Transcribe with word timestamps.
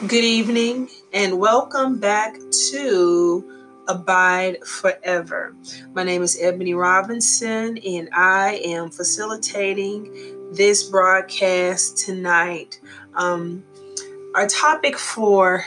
Good 0.00 0.24
evening 0.24 0.90
and 1.12 1.38
welcome 1.38 2.00
back 2.00 2.36
to 2.72 3.82
Abide 3.86 4.62
Forever. 4.66 5.54
My 5.94 6.02
name 6.02 6.20
is 6.20 6.36
Ebony 6.38 6.74
Robinson 6.74 7.78
and 7.78 8.10
I 8.12 8.60
am 8.64 8.90
facilitating 8.90 10.52
this 10.52 10.82
broadcast 10.82 11.96
tonight. 11.96 12.80
Um, 13.14 13.64
our 14.34 14.48
topic 14.48 14.98
for 14.98 15.64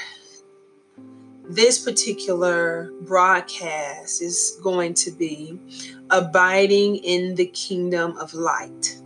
this 1.49 1.83
particular 1.83 2.91
broadcast 3.03 4.21
is 4.21 4.59
going 4.61 4.93
to 4.95 5.11
be 5.11 5.57
abiding 6.09 6.97
in 6.97 7.35
the 7.35 7.47
kingdom 7.47 8.17
of 8.17 8.33
light. 8.33 9.01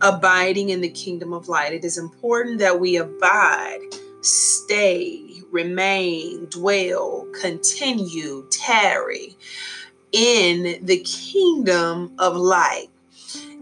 Abiding 0.00 0.70
in 0.70 0.80
the 0.80 0.90
kingdom 0.90 1.32
of 1.32 1.48
light. 1.48 1.72
It 1.72 1.84
is 1.84 1.96
important 1.96 2.58
that 2.58 2.78
we 2.78 2.96
abide 2.96 3.78
stay, 4.24 5.42
remain, 5.50 6.46
dwell, 6.46 7.26
continue, 7.40 8.46
tarry 8.50 9.36
in 10.12 10.84
the 10.84 10.98
kingdom 11.00 12.14
of 12.18 12.36
light. 12.36 12.88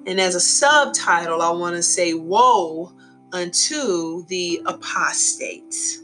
And 0.06 0.20
as 0.20 0.34
a 0.34 0.40
subtitle, 0.40 1.42
I 1.42 1.50
want 1.50 1.76
to 1.76 1.82
say, 1.82 2.14
Woe 2.14 2.92
unto 3.32 4.26
the 4.26 4.62
apostates. 4.66 6.00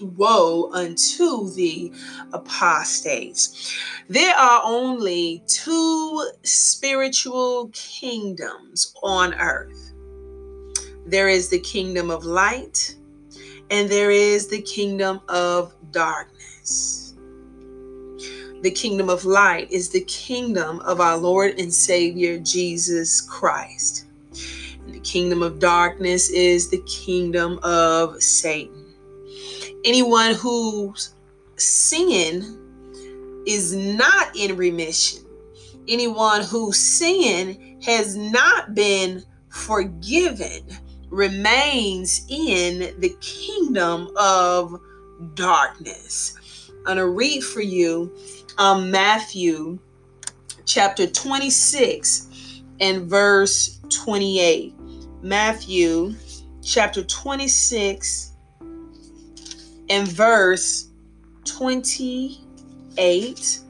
Woe 0.00 0.70
unto 0.72 1.52
the 1.54 1.92
apostates. 2.32 3.76
There 4.08 4.34
are 4.34 4.62
only 4.64 5.42
two 5.48 6.30
spiritual 6.44 7.70
kingdoms 7.72 8.94
on 9.02 9.34
earth 9.34 9.88
there 11.08 11.28
is 11.28 11.48
the 11.48 11.58
kingdom 11.60 12.10
of 12.10 12.26
light 12.26 12.94
and 13.70 13.88
there 13.88 14.10
is 14.10 14.48
the 14.48 14.62
kingdom 14.62 15.20
of 15.28 15.74
darkness. 15.90 17.14
The 18.62 18.70
kingdom 18.70 19.08
of 19.08 19.24
light 19.24 19.70
is 19.70 19.90
the 19.90 20.04
kingdom 20.04 20.80
of 20.80 21.00
our 21.00 21.16
Lord 21.16 21.60
and 21.60 21.72
Savior 21.72 22.38
Jesus 22.38 23.20
Christ. 23.20 24.06
And 24.84 24.94
the 24.94 25.00
kingdom 25.00 25.42
of 25.42 25.60
darkness 25.60 26.28
is 26.30 26.68
the 26.68 26.82
kingdom 26.82 27.60
of 27.62 28.20
Satan. 28.22 28.86
Anyone 29.84 30.34
whose 30.34 31.14
sin 31.56 32.58
is 33.46 33.76
not 33.76 34.34
in 34.34 34.56
remission, 34.56 35.24
anyone 35.86 36.42
whose 36.42 36.78
sin 36.78 37.78
has 37.84 38.16
not 38.16 38.74
been 38.74 39.22
forgiven, 39.50 40.66
remains 41.10 42.26
in 42.28 42.94
the 43.00 43.16
kingdom 43.20 44.10
of 44.16 44.80
darkness. 45.34 46.70
I'm 46.78 46.84
going 46.84 46.96
to 46.98 47.08
read 47.08 47.42
for 47.42 47.60
you 47.60 48.14
um, 48.58 48.90
Matthew 48.90 49.78
chapter 50.64 51.06
26 51.06 52.62
and 52.80 53.08
verse 53.08 53.80
28. 53.88 54.74
Matthew 55.22 56.14
chapter 56.62 57.02
26 57.02 58.32
and 59.90 60.06
verse 60.06 60.88
28. 61.44 63.60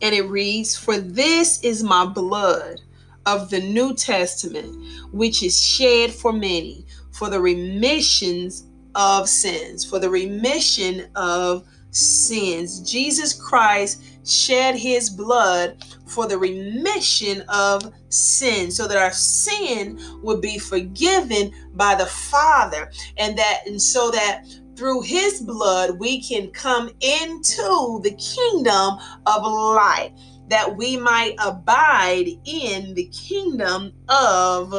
And 0.00 0.14
it 0.14 0.22
reads, 0.22 0.76
For 0.76 0.98
this 0.98 1.62
is 1.62 1.82
my 1.82 2.06
blood 2.06 2.80
of 3.28 3.50
the 3.50 3.60
New 3.60 3.94
Testament, 3.94 4.74
which 5.12 5.42
is 5.42 5.62
shed 5.62 6.12
for 6.12 6.32
many 6.32 6.86
for 7.12 7.28
the 7.28 7.40
remissions 7.40 8.64
of 8.94 9.28
sins, 9.28 9.84
for 9.84 9.98
the 9.98 10.08
remission 10.08 11.10
of 11.16 11.66
sins. 11.90 12.80
Jesus 12.90 13.32
Christ 13.32 14.02
shed 14.24 14.76
his 14.76 15.10
blood 15.10 15.84
for 16.06 16.26
the 16.26 16.38
remission 16.38 17.42
of 17.48 17.92
sin 18.08 18.70
so 18.70 18.86
that 18.86 18.96
our 18.96 19.12
sin 19.12 19.98
would 20.22 20.40
be 20.40 20.58
forgiven 20.58 21.52
by 21.74 21.94
the 21.94 22.06
Father 22.06 22.90
and 23.16 23.36
that 23.36 23.62
and 23.66 23.80
so 23.80 24.10
that 24.10 24.44
through 24.76 25.02
his 25.02 25.40
blood 25.40 25.98
we 25.98 26.22
can 26.22 26.50
come 26.50 26.88
into 27.00 28.00
the 28.04 28.16
kingdom 28.18 28.96
of 29.26 29.42
light 29.42 30.12
that 30.48 30.76
we 30.76 30.96
might 30.96 31.34
abide 31.44 32.28
in 32.44 32.94
the 32.94 33.10
kingdom 33.12 33.92
of 34.08 34.72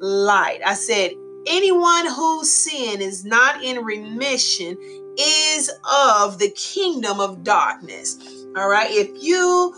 light. 0.00 0.60
I 0.64 0.74
said, 0.74 1.12
anyone 1.46 2.06
whose 2.06 2.50
sin 2.50 3.00
is 3.00 3.24
not 3.24 3.62
in 3.62 3.84
remission 3.84 4.76
is 5.18 5.70
of 5.90 6.38
the 6.38 6.50
kingdom 6.50 7.20
of 7.20 7.44
darkness. 7.44 8.16
All 8.56 8.68
right. 8.68 8.90
If 8.90 9.22
you 9.22 9.74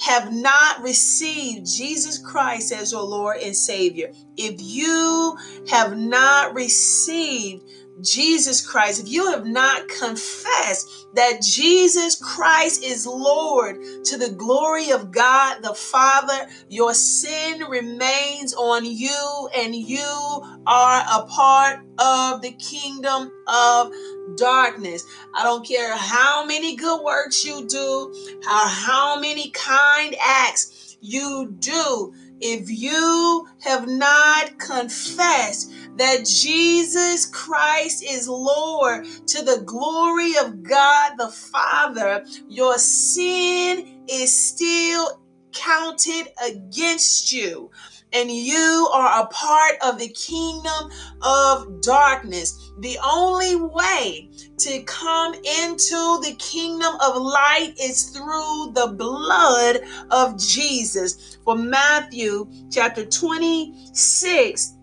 have 0.00 0.32
not 0.32 0.82
received 0.82 1.66
Jesus 1.66 2.18
Christ 2.18 2.72
as 2.72 2.92
your 2.92 3.02
Lord 3.02 3.36
and 3.38 3.54
Savior, 3.54 4.10
if 4.36 4.56
you 4.58 5.36
have 5.70 5.96
not 5.96 6.54
received 6.54 7.62
Jesus 8.00 8.64
Christ, 8.66 9.02
if 9.02 9.08
you 9.08 9.30
have 9.30 9.46
not 9.46 9.88
confessed 9.88 11.06
that 11.14 11.42
Jesus 11.42 12.16
Christ 12.16 12.82
is 12.82 13.06
Lord 13.06 13.76
to 14.04 14.16
the 14.16 14.30
glory 14.30 14.90
of 14.90 15.10
God 15.10 15.62
the 15.62 15.74
Father, 15.74 16.48
your 16.68 16.94
sin 16.94 17.60
remains 17.68 18.54
on 18.54 18.84
you 18.84 19.48
and 19.54 19.74
you 19.74 20.42
are 20.66 21.02
a 21.12 21.26
part 21.26 21.80
of 21.98 22.40
the 22.42 22.52
kingdom 22.52 23.30
of 23.46 23.92
darkness. 24.36 25.04
I 25.34 25.42
don't 25.42 25.66
care 25.66 25.96
how 25.96 26.44
many 26.44 26.76
good 26.76 27.02
works 27.02 27.44
you 27.44 27.66
do, 27.66 28.40
how, 28.44 28.68
how 28.68 29.20
many 29.20 29.50
kind 29.50 30.16
acts 30.20 30.96
you 31.00 31.54
do. 31.58 32.14
If 32.44 32.68
you 32.70 33.48
have 33.60 33.86
not 33.88 34.58
confessed 34.58 35.72
that 35.96 36.26
Jesus 36.26 37.26
Christ 37.26 38.02
is 38.02 38.28
Lord 38.28 39.06
to 39.28 39.44
the 39.44 39.62
glory 39.64 40.32
of 40.38 40.64
God 40.64 41.12
the 41.18 41.28
Father, 41.28 42.24
your 42.48 42.78
sin 42.78 44.04
is 44.08 44.36
still 44.36 45.22
counted 45.52 46.28
against 46.44 47.32
you 47.32 47.70
and 48.12 48.30
you 48.30 48.90
are 48.92 49.22
a 49.22 49.26
part 49.26 49.76
of 49.82 49.98
the 49.98 50.08
kingdom 50.08 50.90
of 51.22 51.80
darkness. 51.80 52.72
The 52.80 52.98
only 53.04 53.56
way 53.56 54.30
to 54.58 54.82
come 54.82 55.34
into 55.34 56.20
the 56.22 56.36
kingdom 56.38 56.94
of 57.02 57.16
light 57.16 57.74
is 57.80 58.10
through 58.10 58.72
the 58.74 58.94
blood 58.96 59.80
of 60.10 60.38
Jesus. 60.38 61.38
For 61.44 61.56
Matthew 61.56 62.48
chapter 62.70 63.04
26 63.04 64.74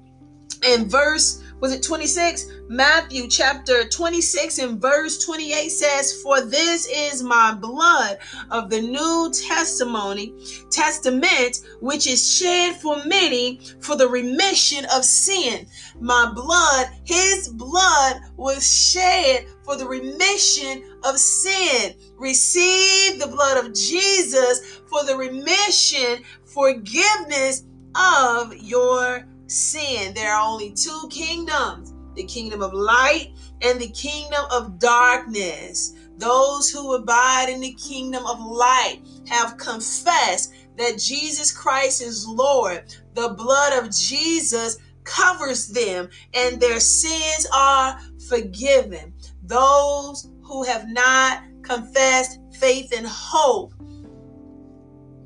and 0.66 0.91
verse 0.91 1.44
was 1.59 1.74
it 1.74 1.84
26? 1.84 2.52
Matthew 2.70 3.28
chapter 3.28 3.88
26 3.88 4.59
and 4.59 4.81
verse 4.81 5.24
28 5.25 5.70
says, 5.70 6.22
For 6.22 6.42
this 6.42 6.88
is 6.88 7.22
my 7.22 7.53
blood 7.53 8.20
of 8.52 8.70
the 8.70 8.81
New 8.81 9.31
Testimony, 9.34 10.34
Testament, 10.70 11.62
which 11.81 12.08
is 12.08 12.38
shed 12.38 12.75
for 12.78 13.03
many 13.06 13.59
for 13.81 13.96
the 13.96 14.08
remission 14.08 14.86
of 14.94 15.03
sin. 15.03 15.68
My 16.00 16.31
blood, 16.34 16.88
his 17.03 17.50
blood 17.50 18.18
was 18.38 18.66
shed 18.66 19.46
for 19.64 19.76
the 19.76 19.88
remission 19.88 20.84
of 21.03 21.18
sin. 21.18 21.94
Receive 22.18 23.20
the 23.20 23.28
blood 23.28 23.66
of 23.66 23.74
Jesus 23.74 24.81
for 24.88 25.03
the 25.03 25.16
remission, 25.18 26.24
forgiveness 26.46 27.66
of 27.96 28.56
your 28.56 29.26
sin. 29.49 30.13
There 30.13 30.34
are 30.34 30.47
only 30.47 30.72
two 30.73 31.07
kingdoms 31.09 31.93
the 32.16 32.23
kingdom 32.25 32.61
of 32.61 32.73
light 32.73 33.34
and 33.61 33.79
the 33.79 33.90
kingdom 33.90 34.43
of 34.51 34.78
darkness. 34.79 35.93
Those 36.17 36.69
who 36.69 36.96
abide 36.96 37.47
in 37.49 37.61
the 37.61 37.73
kingdom 37.73 38.25
of 38.25 38.40
light 38.40 38.99
have 39.29 39.57
confessed 39.57 40.53
that 40.78 40.99
Jesus 40.99 41.51
Christ 41.51 42.01
is 42.01 42.28
Lord. 42.28 42.93
The 43.13 43.29
blood 43.29 43.81
of 43.81 43.96
Jesus 43.96 44.78
covers 45.05 45.69
them 45.69 46.09
and 46.34 46.59
their 46.59 46.79
sins 46.79 47.47
are 47.53 47.99
forgiven. 48.28 49.13
Those 49.43 50.29
who 50.43 50.63
have 50.63 50.90
not 50.90 51.43
confessed 51.61 52.40
faith 52.59 52.93
and 52.96 53.07
hope 53.07 53.73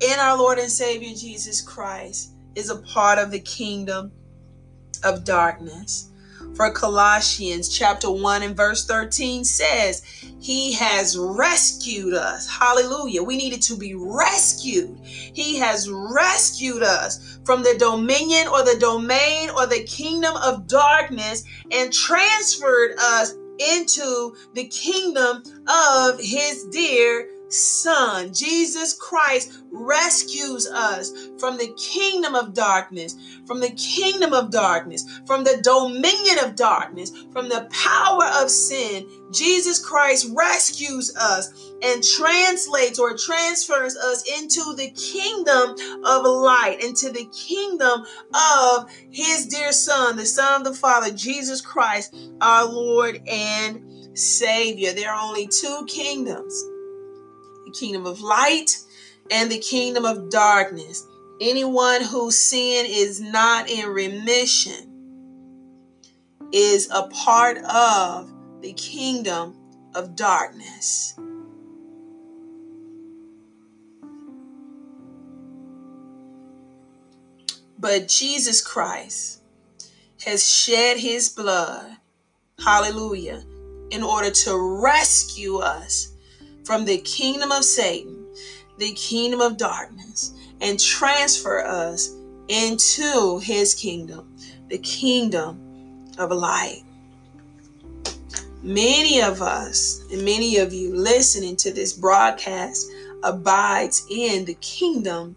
in 0.00 0.18
our 0.18 0.36
Lord 0.38 0.58
and 0.58 0.70
Savior 0.70 1.14
Jesus 1.14 1.60
Christ 1.60 2.33
is 2.54 2.70
a 2.70 2.76
part 2.76 3.18
of 3.18 3.30
the 3.30 3.40
kingdom 3.40 4.12
of 5.02 5.24
darkness. 5.24 6.10
For 6.54 6.70
Colossians 6.70 7.68
chapter 7.68 8.08
1 8.08 8.42
and 8.42 8.56
verse 8.56 8.86
13 8.86 9.44
says, 9.44 10.02
He 10.40 10.72
has 10.74 11.18
rescued 11.18 12.14
us. 12.14 12.48
Hallelujah. 12.48 13.24
We 13.24 13.36
needed 13.36 13.60
to 13.62 13.76
be 13.76 13.94
rescued. 13.96 14.96
He 15.02 15.56
has 15.58 15.90
rescued 15.90 16.84
us 16.84 17.38
from 17.44 17.64
the 17.64 17.76
dominion 17.78 18.46
or 18.46 18.62
the 18.62 18.78
domain 18.78 19.50
or 19.50 19.66
the 19.66 19.82
kingdom 19.82 20.36
of 20.36 20.68
darkness 20.68 21.44
and 21.72 21.92
transferred 21.92 22.94
us 23.00 23.34
into 23.58 24.36
the 24.54 24.68
kingdom 24.68 25.42
of 25.66 26.20
His 26.20 26.64
dear 26.70 27.28
Son. 27.54 28.32
Jesus 28.32 28.92
Christ 28.94 29.62
rescues 29.70 30.66
us 30.66 31.12
from 31.38 31.56
the 31.56 31.72
kingdom 31.76 32.34
of 32.34 32.54
darkness, 32.54 33.16
from 33.46 33.60
the 33.60 33.70
kingdom 33.70 34.32
of 34.32 34.50
darkness, 34.50 35.04
from 35.26 35.44
the 35.44 35.60
dominion 35.62 36.44
of 36.44 36.56
darkness, 36.56 37.12
from 37.32 37.48
the 37.48 37.68
power 37.70 38.24
of 38.42 38.50
sin. 38.50 39.06
Jesus 39.32 39.84
Christ 39.84 40.30
rescues 40.34 41.14
us 41.16 41.72
and 41.82 42.02
translates 42.02 42.98
or 42.98 43.16
transfers 43.16 43.96
us 43.96 44.24
into 44.40 44.74
the 44.74 44.90
kingdom 44.90 45.76
of 46.04 46.24
light, 46.24 46.78
into 46.82 47.10
the 47.10 47.26
kingdom 47.26 48.04
of 48.34 48.90
his 49.10 49.46
dear 49.46 49.72
Son, 49.72 50.16
the 50.16 50.26
Son 50.26 50.60
of 50.60 50.64
the 50.64 50.78
Father, 50.78 51.12
Jesus 51.12 51.60
Christ, 51.60 52.16
our 52.40 52.66
Lord 52.66 53.20
and 53.28 54.18
Savior. 54.18 54.92
There 54.92 55.12
are 55.12 55.28
only 55.28 55.46
two 55.48 55.84
kingdoms 55.88 56.64
kingdom 57.78 58.06
of 58.06 58.20
light 58.20 58.76
and 59.30 59.50
the 59.50 59.58
kingdom 59.58 60.04
of 60.04 60.30
darkness. 60.30 61.06
Anyone 61.40 62.02
whose 62.02 62.38
sin 62.38 62.86
is 62.88 63.20
not 63.20 63.68
in 63.68 63.88
remission 63.88 64.90
is 66.52 66.88
a 66.90 67.08
part 67.08 67.58
of 67.58 68.32
the 68.60 68.72
kingdom 68.74 69.56
of 69.94 70.14
darkness. 70.14 71.14
But 77.78 78.08
Jesus 78.08 78.60
Christ 78.60 79.42
has 80.24 80.48
shed 80.48 80.96
his 80.96 81.28
blood, 81.28 81.98
hallelujah, 82.58 83.44
in 83.90 84.02
order 84.02 84.30
to 84.30 84.80
rescue 84.82 85.58
us 85.58 86.13
from 86.64 86.84
the 86.84 86.98
kingdom 86.98 87.52
of 87.52 87.64
Satan, 87.64 88.26
the 88.78 88.92
kingdom 88.94 89.40
of 89.40 89.56
darkness, 89.56 90.34
and 90.60 90.80
transfer 90.80 91.64
us 91.64 92.16
into 92.48 93.38
his 93.38 93.74
kingdom, 93.74 94.34
the 94.68 94.78
kingdom 94.78 95.60
of 96.18 96.30
light. 96.30 96.82
Many 98.62 99.20
of 99.20 99.42
us 99.42 100.02
and 100.10 100.24
many 100.24 100.56
of 100.56 100.72
you 100.72 100.94
listening 100.94 101.56
to 101.56 101.72
this 101.72 101.92
broadcast 101.92 102.90
abides 103.22 104.06
in 104.10 104.44
the 104.46 104.54
kingdom 104.54 105.36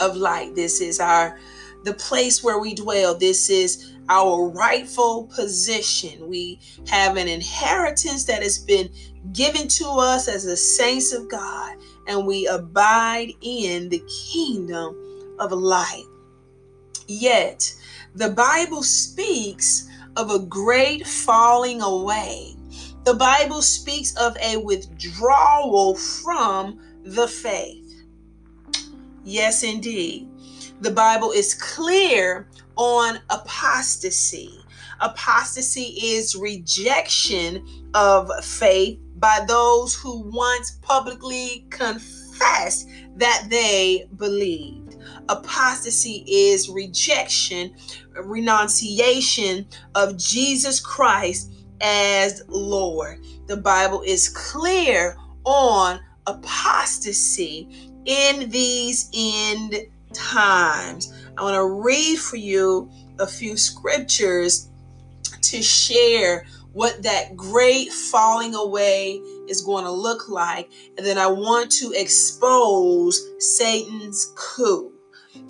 of 0.00 0.16
light. 0.16 0.54
This 0.54 0.80
is 0.80 0.98
our 0.98 1.38
the 1.84 1.94
place 1.94 2.42
where 2.42 2.58
we 2.58 2.74
dwell. 2.74 3.14
This 3.14 3.50
is 3.50 3.92
our 4.08 4.48
rightful 4.48 5.30
position. 5.34 6.28
We 6.28 6.60
have 6.88 7.16
an 7.16 7.28
inheritance 7.28 8.24
that 8.24 8.42
has 8.42 8.58
been 8.58 8.90
given 9.32 9.68
to 9.68 9.86
us 9.86 10.28
as 10.28 10.44
the 10.44 10.56
saints 10.56 11.12
of 11.12 11.28
God, 11.28 11.76
and 12.08 12.26
we 12.26 12.46
abide 12.46 13.32
in 13.40 13.88
the 13.88 14.02
kingdom 14.32 14.96
of 15.38 15.52
light. 15.52 16.04
Yet, 17.06 17.74
the 18.14 18.30
Bible 18.30 18.82
speaks 18.82 19.88
of 20.16 20.30
a 20.30 20.38
great 20.38 21.06
falling 21.06 21.82
away. 21.82 22.56
The 23.04 23.14
Bible 23.14 23.60
speaks 23.60 24.16
of 24.16 24.36
a 24.40 24.56
withdrawal 24.56 25.94
from 25.96 26.80
the 27.04 27.28
faith. 27.28 28.04
Yes, 29.24 29.62
indeed. 29.62 30.28
The 30.84 30.90
Bible 30.90 31.30
is 31.30 31.54
clear 31.54 32.46
on 32.76 33.18
apostasy. 33.30 34.62
Apostasy 35.00 35.96
is 35.98 36.36
rejection 36.36 37.66
of 37.94 38.30
faith 38.44 38.98
by 39.16 39.46
those 39.48 39.94
who 39.94 40.30
once 40.30 40.72
publicly 40.82 41.66
confessed 41.70 42.86
that 43.16 43.46
they 43.48 44.06
believed. 44.18 44.98
Apostasy 45.30 46.22
is 46.28 46.68
rejection, 46.68 47.74
renunciation 48.22 49.66
of 49.94 50.18
Jesus 50.18 50.80
Christ 50.80 51.50
as 51.80 52.42
Lord. 52.46 53.24
The 53.46 53.56
Bible 53.56 54.02
is 54.02 54.28
clear 54.28 55.16
on 55.44 55.98
apostasy 56.26 57.90
in 58.04 58.50
these 58.50 59.08
end 59.14 59.86
times. 60.14 61.12
I 61.36 61.42
want 61.42 61.56
to 61.56 61.64
read 61.64 62.18
for 62.18 62.36
you 62.36 62.90
a 63.18 63.26
few 63.26 63.56
scriptures 63.56 64.68
to 65.42 65.62
share 65.62 66.46
what 66.72 67.02
that 67.04 67.36
great 67.36 67.92
falling 67.92 68.54
away 68.54 69.20
is 69.48 69.62
going 69.62 69.84
to 69.84 69.90
look 69.90 70.28
like. 70.28 70.70
And 70.96 71.06
then 71.06 71.18
I 71.18 71.28
want 71.28 71.70
to 71.72 71.92
expose 71.92 73.20
Satan's 73.38 74.32
coup. 74.36 74.92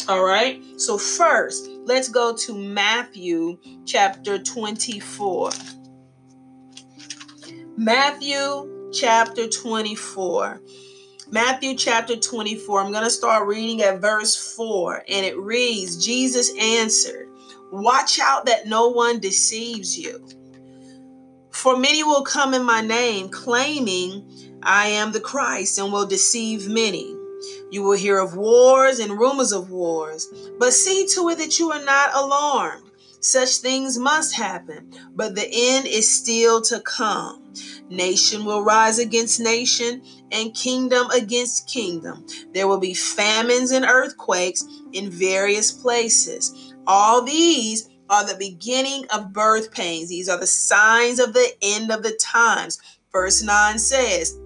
All 0.09 0.25
right. 0.25 0.63
So, 0.79 0.99
first, 0.99 1.69
let's 1.85 2.09
go 2.09 2.35
to 2.37 2.55
Matthew 2.55 3.59
chapter 3.87 4.39
24. 4.39 5.51
Matthew 7.77 8.91
chapter 8.93 9.49
24. 9.49 10.61
Matthew 11.35 11.75
chapter 11.75 12.15
24. 12.15 12.81
I'm 12.81 12.93
going 12.93 13.03
to 13.03 13.11
start 13.11 13.49
reading 13.49 13.83
at 13.83 14.01
verse 14.01 14.55
4, 14.55 15.03
and 15.09 15.27
it 15.27 15.37
reads 15.37 15.97
Jesus 15.97 16.53
answered, 16.61 17.29
Watch 17.73 18.21
out 18.21 18.47
that 18.47 18.69
no 18.69 18.91
one 18.91 19.19
deceives 19.19 19.99
you. 19.99 20.25
For 21.51 21.77
many 21.77 22.05
will 22.05 22.23
come 22.23 22.55
in 22.55 22.63
my 22.63 22.83
name, 22.83 23.31
claiming 23.31 24.61
I 24.63 24.87
am 24.87 25.11
the 25.11 25.19
Christ, 25.19 25.77
and 25.77 25.93
will 25.93 26.07
deceive 26.07 26.69
many. 26.69 27.17
You 27.69 27.83
will 27.83 27.97
hear 27.97 28.21
of 28.21 28.37
wars 28.37 29.01
and 29.01 29.19
rumors 29.19 29.51
of 29.51 29.73
wars, 29.73 30.33
but 30.61 30.73
see 30.73 31.05
to 31.17 31.31
it 31.31 31.39
that 31.39 31.59
you 31.59 31.73
are 31.73 31.85
not 31.85 32.15
alarmed. 32.15 32.89
Such 33.19 33.57
things 33.57 33.99
must 33.99 34.37
happen, 34.37 34.93
but 35.17 35.35
the 35.35 35.49
end 35.53 35.89
is 35.89 36.09
still 36.09 36.63
to 36.63 36.79
come. 36.79 37.44
Nation 37.89 38.45
will 38.45 38.63
rise 38.63 38.99
against 38.99 39.41
nation, 39.41 40.03
and 40.33 40.55
kingdom 40.55 41.11
against 41.11 41.69
kingdom. 41.69 42.27
There 42.53 42.69
will 42.69 42.81
be 42.81 42.95
famines 42.95 43.71
and 43.71 43.85
earthquakes 43.85 44.65
in 44.93 45.11
various 45.11 45.71
places. 45.71 46.75
All 46.87 47.23
these 47.23 47.89
are 48.11 48.27
the 48.27 48.37
beginning 48.39 49.07
of 49.15 49.33
birth 49.33 49.73
pains. 49.73 50.09
These 50.09 50.29
are 50.29 50.39
the 50.39 50.47
signs 50.47 51.19
of 51.19 51.33
the 51.33 51.49
end 51.63 51.91
of 51.91 52.03
the 52.03 52.19
times. 52.21 52.81
Verse 53.13 53.43
9 53.43 53.79
says, 53.79 54.39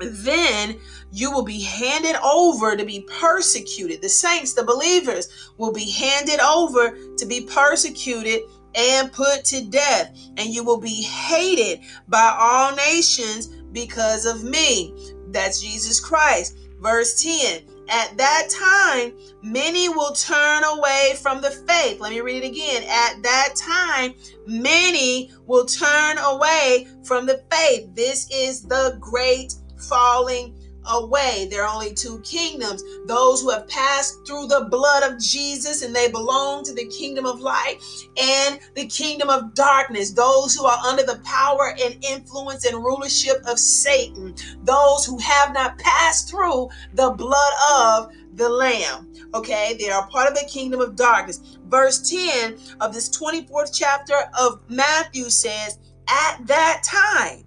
Then 0.00 0.78
you 1.10 1.30
will 1.30 1.44
be 1.44 1.60
handed 1.60 2.16
over 2.22 2.76
to 2.76 2.84
be 2.84 3.06
persecuted. 3.20 4.02
The 4.02 4.08
saints, 4.08 4.54
the 4.54 4.64
believers, 4.64 5.52
will 5.58 5.72
be 5.72 5.90
handed 5.90 6.40
over 6.40 6.96
to 7.16 7.26
be 7.26 7.44
persecuted 7.44 8.42
and 8.74 9.12
put 9.12 9.44
to 9.46 9.64
death. 9.64 10.16
And 10.36 10.48
you 10.48 10.64
will 10.64 10.80
be 10.80 11.02
hated 11.02 11.80
by 12.08 12.36
all 12.38 12.74
nations 12.74 13.48
because 13.72 14.26
of 14.26 14.44
me. 14.44 14.94
That's 15.28 15.60
Jesus 15.60 16.00
Christ. 16.00 16.56
Verse 16.80 17.22
10 17.22 17.62
At 17.88 18.16
that 18.18 18.48
time, 18.50 19.12
many 19.42 19.88
will 19.88 20.12
turn 20.12 20.64
away 20.64 21.14
from 21.20 21.40
the 21.40 21.50
faith. 21.50 22.00
Let 22.00 22.10
me 22.12 22.20
read 22.20 22.42
it 22.42 22.48
again. 22.48 22.82
At 22.82 23.22
that 23.22 23.54
time, 23.56 24.14
many 24.46 25.30
will 25.46 25.64
turn 25.64 26.18
away 26.18 26.88
from 27.04 27.26
the 27.26 27.44
faith. 27.50 27.94
This 27.94 28.28
is 28.32 28.62
the 28.62 28.96
great 29.00 29.54
falling 29.88 30.56
away. 30.86 31.48
There 31.50 31.64
are 31.64 31.74
only 31.74 31.94
two 31.94 32.20
kingdoms 32.20 32.82
those 33.06 33.40
who 33.40 33.50
have 33.50 33.68
passed 33.68 34.26
through 34.26 34.46
the 34.46 34.66
blood 34.70 35.02
of 35.02 35.20
Jesus 35.20 35.82
and 35.82 35.94
they 35.94 36.10
belong 36.10 36.64
to 36.64 36.74
the 36.74 36.86
kingdom 36.86 37.26
of 37.26 37.40
light, 37.40 37.78
and 38.20 38.60
the 38.74 38.86
kingdom 38.86 39.28
of 39.28 39.54
darkness, 39.54 40.12
those 40.12 40.54
who 40.54 40.64
are 40.64 40.78
under 40.86 41.02
the 41.02 41.20
power 41.24 41.74
and 41.82 42.04
influence 42.04 42.64
and 42.64 42.76
rulership 42.82 43.42
of 43.46 43.58
Satan, 43.58 44.34
those 44.64 45.04
who 45.04 45.18
have 45.18 45.52
not 45.52 45.78
passed 45.78 46.30
through 46.30 46.68
the 46.94 47.10
blood 47.10 47.52
of 47.72 48.12
the 48.34 48.48
Lamb. 48.48 49.12
Okay, 49.34 49.76
they 49.78 49.90
are 49.90 50.08
part 50.08 50.28
of 50.28 50.34
the 50.34 50.46
kingdom 50.48 50.80
of 50.80 50.96
darkness. 50.96 51.58
Verse 51.66 52.10
10 52.10 52.58
of 52.80 52.92
this 52.92 53.08
24th 53.08 53.70
chapter 53.72 54.14
of 54.38 54.60
Matthew 54.68 55.30
says, 55.30 55.78
At 56.08 56.46
that 56.46 56.82
time, 56.84 57.44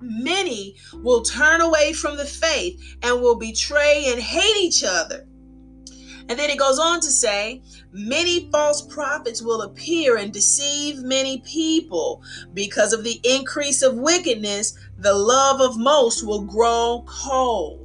many 0.00 0.76
will 0.94 1.22
turn 1.22 1.60
away 1.60 1.92
from 1.92 2.16
the 2.16 2.24
faith 2.24 2.96
and 3.02 3.20
will 3.20 3.36
betray 3.36 4.06
and 4.08 4.20
hate 4.20 4.56
each 4.56 4.84
other. 4.84 5.26
And 6.28 6.38
then 6.38 6.48
it 6.48 6.58
goes 6.58 6.78
on 6.78 7.00
to 7.00 7.10
say, 7.10 7.62
many 7.92 8.50
false 8.50 8.80
prophets 8.80 9.42
will 9.42 9.62
appear 9.62 10.16
and 10.16 10.32
deceive 10.32 11.02
many 11.02 11.40
people. 11.40 12.22
Because 12.54 12.94
of 12.94 13.04
the 13.04 13.20
increase 13.24 13.82
of 13.82 13.96
wickedness, 13.96 14.76
the 14.96 15.12
love 15.12 15.60
of 15.60 15.76
most 15.76 16.26
will 16.26 16.42
grow 16.42 17.04
cold. 17.06 17.83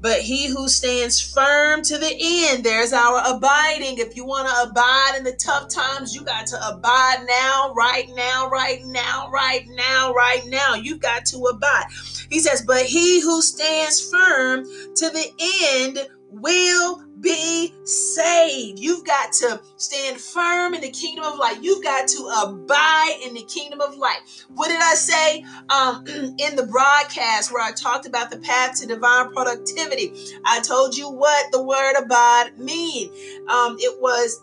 But 0.00 0.20
he 0.20 0.48
who 0.48 0.68
stands 0.68 1.20
firm 1.20 1.82
to 1.82 1.98
the 1.98 2.16
end, 2.18 2.64
there's 2.64 2.92
our 2.92 3.22
abiding. 3.26 3.98
If 3.98 4.16
you 4.16 4.24
want 4.24 4.48
to 4.48 4.70
abide 4.70 5.14
in 5.18 5.24
the 5.24 5.32
tough 5.32 5.68
times, 5.68 6.14
you 6.14 6.24
got 6.24 6.46
to 6.48 6.68
abide 6.68 7.24
now, 7.26 7.72
right 7.74 8.08
now, 8.14 8.48
right 8.48 8.84
now, 8.84 9.30
right 9.30 9.66
now, 9.68 10.12
right 10.12 10.46
now. 10.46 10.74
You've 10.74 11.00
got 11.00 11.26
to 11.26 11.38
abide. 11.38 11.84
He 12.30 12.40
says, 12.40 12.62
But 12.62 12.86
he 12.86 13.20
who 13.20 13.42
stands 13.42 14.10
firm 14.10 14.64
to 14.64 15.10
the 15.10 15.26
end 15.40 16.08
will 16.30 17.02
be 17.20 17.74
saved. 17.84 18.78
You've 18.78 19.04
got 19.04 19.32
to 19.32 19.60
stand 19.76 20.18
firm 20.18 20.74
in 20.74 20.80
the 20.80 20.90
kingdom 20.90 21.24
of 21.24 21.38
light. 21.38 21.58
You've 21.62 21.82
got 21.82 22.08
to 22.08 22.30
abide 22.42 23.20
in 23.26 23.34
the 23.34 23.42
kingdom 23.42 23.80
of 23.80 23.96
light. 23.96 24.20
What 24.48 24.68
did 24.68 24.80
I 24.80 24.94
say 24.94 25.44
um, 25.68 26.04
in 26.38 26.56
the 26.56 26.66
broadcast 26.70 27.52
where 27.52 27.62
I 27.62 27.72
talked 27.72 28.06
about 28.06 28.30
the 28.30 28.38
path 28.38 28.80
to 28.80 28.86
divine 28.86 29.32
productivity? 29.32 30.12
I 30.44 30.60
told 30.60 30.96
you 30.96 31.08
what 31.10 31.52
the 31.52 31.62
word 31.62 31.94
abide 31.98 32.58
mean. 32.58 33.10
Um, 33.48 33.76
it 33.78 34.00
was 34.00 34.42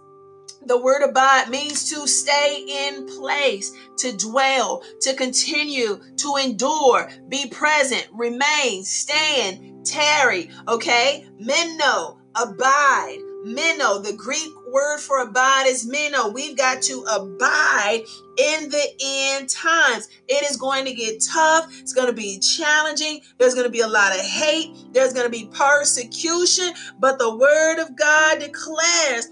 the 0.66 0.78
word 0.78 1.02
abide 1.02 1.50
means 1.50 1.90
to 1.92 2.08
stay 2.08 2.66
in 2.68 3.08
place, 3.08 3.72
to 3.98 4.16
dwell, 4.18 4.84
to 5.02 5.14
continue, 5.14 6.00
to 6.18 6.36
endure, 6.44 7.10
be 7.30 7.48
present, 7.48 8.08
remain, 8.12 8.84
stand, 8.84 9.86
tarry. 9.86 10.50
Okay, 10.68 11.26
meno, 11.40 12.17
abide. 12.42 13.20
Meno, 13.44 14.00
the 14.00 14.14
Greek 14.14 14.52
word 14.72 15.00
for 15.00 15.22
abide 15.22 15.68
is 15.68 15.88
meno. 15.88 16.30
We've 16.30 16.58
got 16.58 16.82
to 16.84 17.04
abide 17.04 18.04
in 18.38 18.70
the 18.70 18.86
end 19.02 19.50
times. 19.50 20.10
It 20.28 20.50
is 20.50 20.58
going 20.58 20.86
to 20.86 20.94
get 20.94 21.24
tough. 21.24 21.68
It's 21.80 21.94
going 21.94 22.08
to 22.08 22.14
be 22.14 22.40
challenging. 22.40 23.22
There's 23.38 23.54
going 23.54 23.66
to 23.66 23.72
be 23.72 23.82
a 23.82 23.88
lot 23.88 24.14
of 24.14 24.22
hate. 24.22 24.76
There's 24.92 25.14
going 25.14 25.26
to 25.26 25.32
be 25.32 25.50
persecution. 25.54 26.74
But 27.00 27.20
the 27.20 27.36
word 27.36 27.80
of 27.80 27.96
God 27.96 28.40
declares 28.40 29.28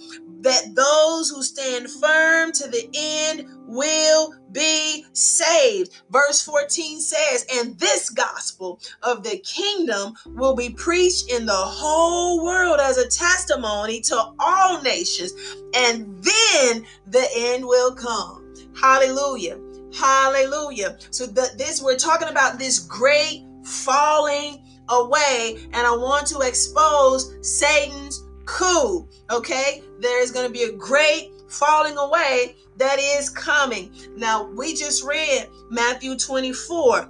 that 0.45 0.75
those 0.75 1.29
who 1.31 1.41
stand 1.41 1.89
firm 1.89 2.51
to 2.51 2.67
the 2.67 2.87
end 2.93 3.47
will 3.67 4.31
be 4.51 5.03
saved. 5.11 6.03
Verse 6.11 6.43
14 6.43 7.01
says, 7.01 7.47
And 7.51 7.77
this 7.79 8.11
gospel 8.11 8.79
of 9.01 9.23
the 9.23 9.39
kingdom 9.39 10.13
will 10.27 10.55
be 10.55 10.69
preached 10.69 11.31
in 11.31 11.47
the 11.47 11.51
whole 11.51 12.45
world 12.45 12.79
as 12.79 12.99
a 12.99 13.09
testimony 13.09 14.01
to 14.01 14.33
all 14.37 14.81
nations, 14.83 15.33
and 15.73 16.23
then 16.23 16.85
the 17.07 17.27
end 17.35 17.65
will 17.65 17.95
come. 17.95 18.53
Hallelujah. 18.79 19.57
Hallelujah. 19.97 20.97
So 21.09 21.25
the, 21.25 21.49
this 21.57 21.81
we're 21.81 21.97
talking 21.97 22.27
about 22.27 22.59
this 22.59 22.77
great 22.79 23.45
falling 23.63 24.63
away 24.89 25.57
and 25.73 25.87
I 25.87 25.95
want 25.95 26.27
to 26.27 26.41
expose 26.41 27.33
Satan's 27.41 28.23
coup. 28.45 29.07
Okay, 29.31 29.81
there's 29.99 30.31
going 30.31 30.47
to 30.47 30.53
be 30.53 30.63
a 30.63 30.71
great 30.71 31.31
falling 31.47 31.97
away 31.97 32.55
that 32.77 32.99
is 32.99 33.29
coming. 33.29 33.91
Now, 34.15 34.49
we 34.51 34.75
just 34.75 35.03
read 35.03 35.49
Matthew 35.69 36.17
24. 36.17 37.09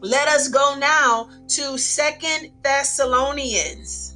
Let 0.00 0.28
us 0.28 0.48
go 0.48 0.76
now 0.78 1.30
to 1.48 1.78
Second 1.78 2.52
Thessalonians. 2.62 4.12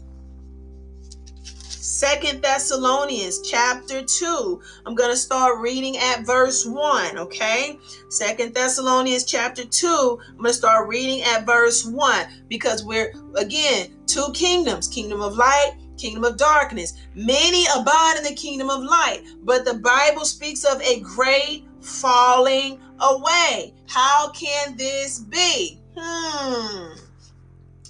Second 1.97 2.43
Thessalonians 2.43 3.41
chapter 3.41 4.03
2. 4.03 4.61
I'm 4.85 4.95
going 4.95 5.11
to 5.11 5.17
start 5.17 5.61
reading 5.61 5.97
at 5.97 6.27
verse 6.27 6.67
1, 6.67 7.17
okay? 7.17 7.79
Second 8.11 8.53
Thessalonians 8.53 9.25
chapter 9.25 9.65
2. 9.65 10.19
I'm 10.29 10.37
going 10.37 10.51
to 10.51 10.53
start 10.53 10.89
reading 10.89 11.23
at 11.23 11.47
verse 11.47 11.87
1 11.87 12.27
because 12.49 12.85
we're 12.85 13.15
again 13.37 13.97
two 14.07 14.27
kingdoms, 14.35 14.89
kingdom 14.89 15.23
of 15.23 15.37
light 15.37 15.77
kingdom 15.97 16.25
of 16.25 16.37
darkness. 16.37 16.95
Many 17.15 17.65
abide 17.77 18.17
in 18.19 18.25
the 18.25 18.35
kingdom 18.35 18.71
of 18.71 18.83
light, 18.83 19.23
but 19.43 19.65
the 19.65 19.75
Bible 19.75 20.25
speaks 20.25 20.65
of 20.65 20.81
a 20.83 21.01
great 21.01 21.67
falling 21.81 22.81
away. 23.01 23.75
How 23.89 24.31
can 24.31 24.77
this 24.77 25.21
be? 25.21 25.81
Hmm. 25.97 27.07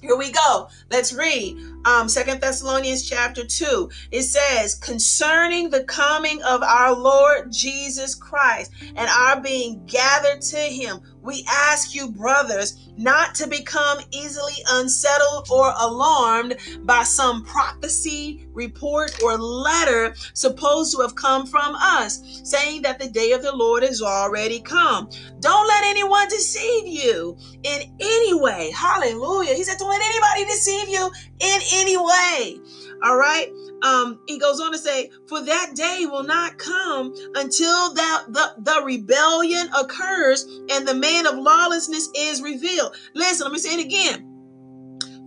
Here 0.01 0.17
we 0.17 0.31
go. 0.31 0.69
Let's 0.91 1.13
read. 1.13 1.59
Um, 1.85 2.09
Second 2.09 2.41
Thessalonians 2.41 3.09
chapter 3.09 3.45
2. 3.45 3.91
It 4.13 4.23
says, 4.23 4.75
concerning 4.75 5.71
the 5.71 5.85
coming 5.85 6.43
of 6.43 6.63
our 6.63 6.95
Lord 6.95 7.51
Jesus 7.51 8.15
Christ 8.15 8.73
and 8.95 9.09
our 9.09 9.41
being 9.41 9.85
gathered 9.87 10.43
to 10.43 10.59
him, 10.59 11.01
we 11.27 11.45
ask 11.51 11.95
you, 11.95 12.11
brothers, 12.13 12.91
not 12.97 13.35
to 13.37 13.49
become 13.49 13.99
easily 14.13 14.55
unsettled 14.73 15.49
or 15.51 15.75
alarmed 15.79 16.57
by 16.85 17.05
some 17.05 17.45
prophecy, 17.45 18.49
report, 18.55 19.13
or 19.23 19.39
letter 19.39 20.15
supposed 20.35 20.95
to 20.95 21.03
have 21.03 21.17
come 21.17 21.47
from 21.47 21.75
us, 21.77 22.21
saying 22.45 22.83
that 22.83 22.99
the 23.01 23.09
day 23.11 23.33
of 23.33 23.43
the 23.43 23.55
Lord 23.55 23.85
is 23.85 24.03
already 24.03 24.61
come. 24.63 25.09
Don't 25.41 25.69
let 25.69 25.85
anyone 25.85 26.29
deceive 26.29 26.87
you 26.87 27.37
in 27.65 27.83
any 28.01 28.35
way. 28.41 28.73
Hallelujah. 28.77 29.55
He 29.55 29.65
said, 29.65 29.79
Don't 29.79 29.91
let 29.91 30.03
anybody 30.03 30.45
deceive 30.47 30.89
you 30.89 31.11
in 31.41 31.61
any 31.75 31.97
way. 31.97 32.63
All 33.05 33.17
right. 33.17 33.49
Um, 33.83 34.21
he 34.27 34.39
goes 34.39 34.61
on 34.61 34.73
to 34.73 34.79
say, 34.79 35.11
For 35.29 35.43
that 35.45 35.73
day 35.75 36.07
will 36.11 36.25
not 36.25 36.59
come 36.59 37.13
until 37.35 37.95
that 37.95 38.25
the, 38.29 38.55
the 38.59 38.83
rebellion 38.85 39.69
occurs 39.79 40.45
and 40.71 40.87
the 40.87 40.95
man 40.95 41.16
of 41.25 41.39
lawlessness 41.39 42.09
is 42.17 42.43
revealed. 42.43 42.97
Listen, 43.15 43.45
let 43.45 43.53
me 43.53 43.59
say 43.59 43.79
it 43.79 43.87
again. 43.87 44.27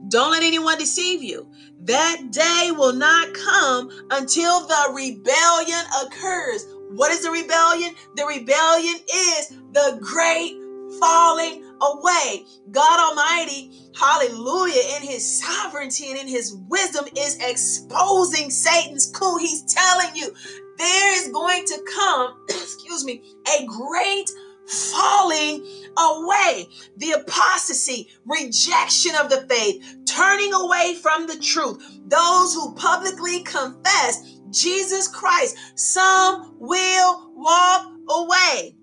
Don't 0.09 0.31
let 0.31 0.43
anyone 0.43 0.77
deceive 0.77 1.23
you. 1.23 1.49
That 1.81 2.31
day 2.31 2.71
will 2.75 2.93
not 2.93 3.33
come 3.33 3.89
until 4.11 4.67
the 4.67 4.91
rebellion 4.93 5.79
occurs. 6.03 6.65
What 6.89 7.11
is 7.11 7.23
the 7.23 7.31
rebellion? 7.31 7.93
The 8.15 8.25
rebellion 8.25 8.95
is 8.95 9.49
the 9.71 9.99
great 10.01 10.59
falling 10.99 11.63
away. 11.81 12.45
God 12.71 12.99
Almighty, 12.99 13.71
hallelujah, 13.95 14.97
in 14.97 15.07
his 15.07 15.41
sovereignty 15.41 16.09
and 16.09 16.19
in 16.19 16.27
his 16.27 16.55
wisdom 16.67 17.05
is 17.17 17.37
exposing 17.41 18.49
Satan's 18.49 19.11
coup. 19.11 19.37
He's 19.37 19.63
telling 19.73 20.15
you 20.15 20.33
there 20.77 21.13
is 21.13 21.29
going 21.29 21.65
to 21.65 21.83
come, 21.95 22.33
excuse 22.49 23.05
me, 23.05 23.21
a 23.59 23.65
great 23.65 24.31
falling 24.69 25.65
away. 25.97 26.67
The 26.97 27.11
apostasy, 27.11 28.09
rejection 28.25 29.15
of 29.15 29.29
the 29.29 29.45
faith, 29.49 29.97
turning 30.05 30.53
away 30.53 30.95
from 31.01 31.27
the 31.27 31.37
truth. 31.37 31.83
Those 32.07 32.53
who 32.53 32.73
publicly 32.75 33.43
confess 33.43 34.39
Jesus 34.51 35.07
Christ, 35.07 35.57
some 35.75 36.55
will 36.59 37.31
walk 37.35 37.91
away. 38.09 38.75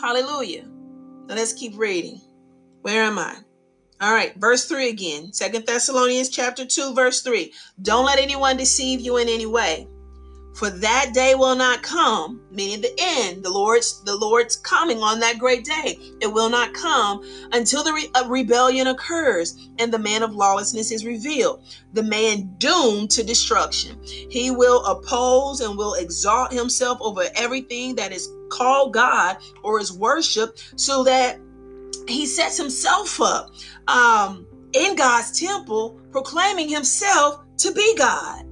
Hallelujah. 0.00 0.64
Now 1.26 1.34
let's 1.34 1.52
keep 1.52 1.76
reading. 1.76 2.20
Where 2.82 3.02
am 3.02 3.18
I? 3.18 3.36
All 4.00 4.12
right, 4.12 4.36
verse 4.36 4.66
3 4.66 4.90
again. 4.90 5.32
Second 5.32 5.66
Thessalonians 5.66 6.28
chapter 6.28 6.66
2, 6.66 6.94
verse 6.94 7.22
3. 7.22 7.52
Don't 7.80 8.04
let 8.04 8.18
anyone 8.18 8.58
deceive 8.58 9.00
you 9.00 9.16
in 9.16 9.28
any 9.28 9.46
way. 9.46 9.88
For 10.56 10.70
that 10.70 11.12
day 11.12 11.34
will 11.34 11.54
not 11.54 11.82
come, 11.82 12.40
meaning 12.50 12.80
the 12.80 12.94
end, 12.98 13.44
the 13.44 13.50
Lord's 13.50 14.02
the 14.04 14.16
Lord's 14.16 14.56
coming 14.56 15.02
on 15.02 15.20
that 15.20 15.38
great 15.38 15.66
day. 15.66 15.98
It 16.22 16.32
will 16.32 16.48
not 16.48 16.72
come 16.72 17.22
until 17.52 17.84
the 17.84 17.92
re- 17.92 18.10
rebellion 18.26 18.86
occurs 18.86 19.68
and 19.78 19.92
the 19.92 19.98
man 19.98 20.22
of 20.22 20.34
lawlessness 20.34 20.90
is 20.90 21.04
revealed, 21.04 21.62
the 21.92 22.02
man 22.02 22.54
doomed 22.56 23.10
to 23.10 23.22
destruction. 23.22 24.02
He 24.02 24.50
will 24.50 24.82
oppose 24.86 25.60
and 25.60 25.76
will 25.76 25.92
exalt 25.92 26.52
himself 26.52 26.98
over 27.02 27.24
everything 27.34 27.94
that 27.96 28.12
is 28.12 28.26
called 28.48 28.94
God 28.94 29.36
or 29.62 29.78
is 29.78 29.92
worship, 29.92 30.58
so 30.76 31.04
that 31.04 31.38
he 32.08 32.24
sets 32.24 32.56
himself 32.56 33.20
up 33.20 33.50
um, 33.88 34.46
in 34.72 34.96
God's 34.96 35.38
temple, 35.38 36.00
proclaiming 36.10 36.70
himself 36.70 37.44
to 37.58 37.72
be 37.72 37.94
God 37.98 38.45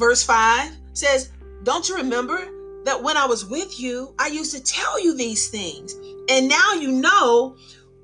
verse 0.00 0.24
5 0.24 0.72
says, 0.94 1.30
Don't 1.62 1.88
you 1.88 1.96
remember 1.96 2.48
that 2.84 3.00
when 3.00 3.16
I 3.16 3.26
was 3.26 3.44
with 3.44 3.78
you, 3.78 4.14
I 4.18 4.28
used 4.28 4.52
to 4.56 4.62
tell 4.62 4.98
you 4.98 5.14
these 5.14 5.48
things? 5.48 5.94
And 6.28 6.48
now 6.48 6.72
you 6.72 6.90
know 6.90 7.56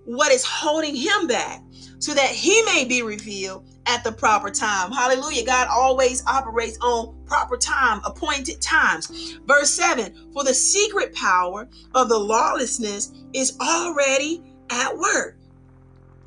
what 0.04 0.30
is 0.30 0.44
holding 0.44 0.94
him 0.94 1.26
back 1.26 1.62
so 1.98 2.12
that 2.14 2.30
he 2.30 2.62
may 2.62 2.84
be 2.84 3.02
revealed 3.02 3.66
at 3.86 4.04
the 4.04 4.12
proper 4.12 4.50
time. 4.50 4.92
Hallelujah. 4.92 5.44
God 5.46 5.68
always 5.70 6.24
operates 6.26 6.78
on 6.82 7.16
proper 7.24 7.56
time, 7.56 8.00
appointed 8.04 8.60
times. 8.60 9.38
Verse 9.46 9.72
7 9.72 10.32
For 10.32 10.44
the 10.44 10.54
secret 10.54 11.14
power 11.14 11.66
of 11.94 12.08
the 12.08 12.18
lawlessness 12.18 13.12
is 13.32 13.56
already 13.60 14.42
at 14.70 14.96
work. 14.96 15.38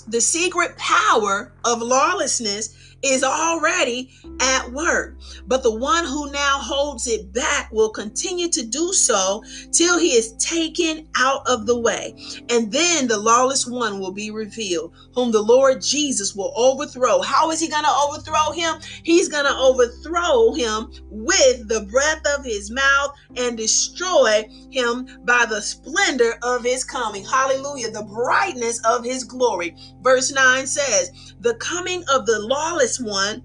The 0.07 0.21
secret 0.21 0.75
power 0.77 1.53
of 1.63 1.83
lawlessness 1.83 2.88
is 3.03 3.24
already 3.24 4.12
at 4.39 4.72
work. 4.72 5.18
But 5.48 5.63
the 5.63 5.74
one 5.74 6.06
who 6.06 6.32
now 6.32 6.60
holds 6.60 7.08
it 7.08 7.34
back 7.34 7.72
will 7.72 7.89
continue 7.89 8.50
to 8.50 8.65
do 8.65 8.94
so 8.94 9.44
till 9.72 10.00
he 10.00 10.15
is 10.15 10.34
taken 10.38 11.08
out 11.15 11.48
of 11.48 11.65
the 11.65 11.79
way. 11.79 12.15
And 12.50 12.72
then 12.72 13.08
the 13.08 13.18
lawless 13.18 13.65
one 13.65 14.00
will 14.00 14.12
be 14.12 14.32
revealed, 14.32 14.94
whom 15.13 15.32
the 15.32 15.41
Lord 15.41 15.82
Jesus 15.82 16.36
will 16.36 16.53
overthrow. 16.56 17.22
How 17.22 17.51
is 17.51 17.60
he 17.60 17.70
going 17.70 17.84
to 17.84 17.89
overthrow 17.89 18.51
him? 18.51 18.75
He's 19.03 19.29
going 19.29 19.46
to 19.46 19.58
overthrow 19.58 20.53
him 20.53 20.91
with 21.10 21.68
the 21.68 21.88
breath 21.91 22.22
of 22.38 22.46
his 22.46 22.72
mouth 22.72 23.15
and 23.36 23.58
destroy 23.58 24.48
him 24.72 25.08
by 25.24 25.46
the 25.50 25.62
splendor 25.62 26.34
of 26.44 26.63
his 26.63 26.84
coming. 26.84 27.24
Hallelujah. 27.25 27.91
The 27.91 28.03
brightness 28.03 28.82
of 28.86 29.03
his 29.03 29.24
glory. 29.24 29.75
Verse 30.01 30.32
9 30.32 30.68
says, 30.68 31.34
The 31.39 31.56
coming 31.56 32.03
of 32.12 32.25
the 32.25 32.39
lawless 32.39 32.88
one 32.98 33.43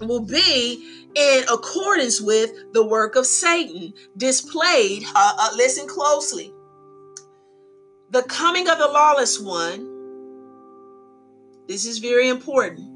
will 0.00 0.24
be 0.24 1.08
in 1.16 1.42
accordance 1.52 2.20
with 2.20 2.72
the 2.72 2.86
work 2.86 3.16
of 3.16 3.26
Satan 3.26 3.92
displayed. 4.16 5.04
Uh, 5.14 5.32
uh, 5.38 5.50
listen 5.56 5.88
closely. 5.88 6.52
The 8.10 8.22
coming 8.22 8.68
of 8.68 8.78
the 8.78 8.86
lawless 8.86 9.40
one, 9.40 9.88
this 11.66 11.84
is 11.84 11.98
very 11.98 12.28
important, 12.28 12.88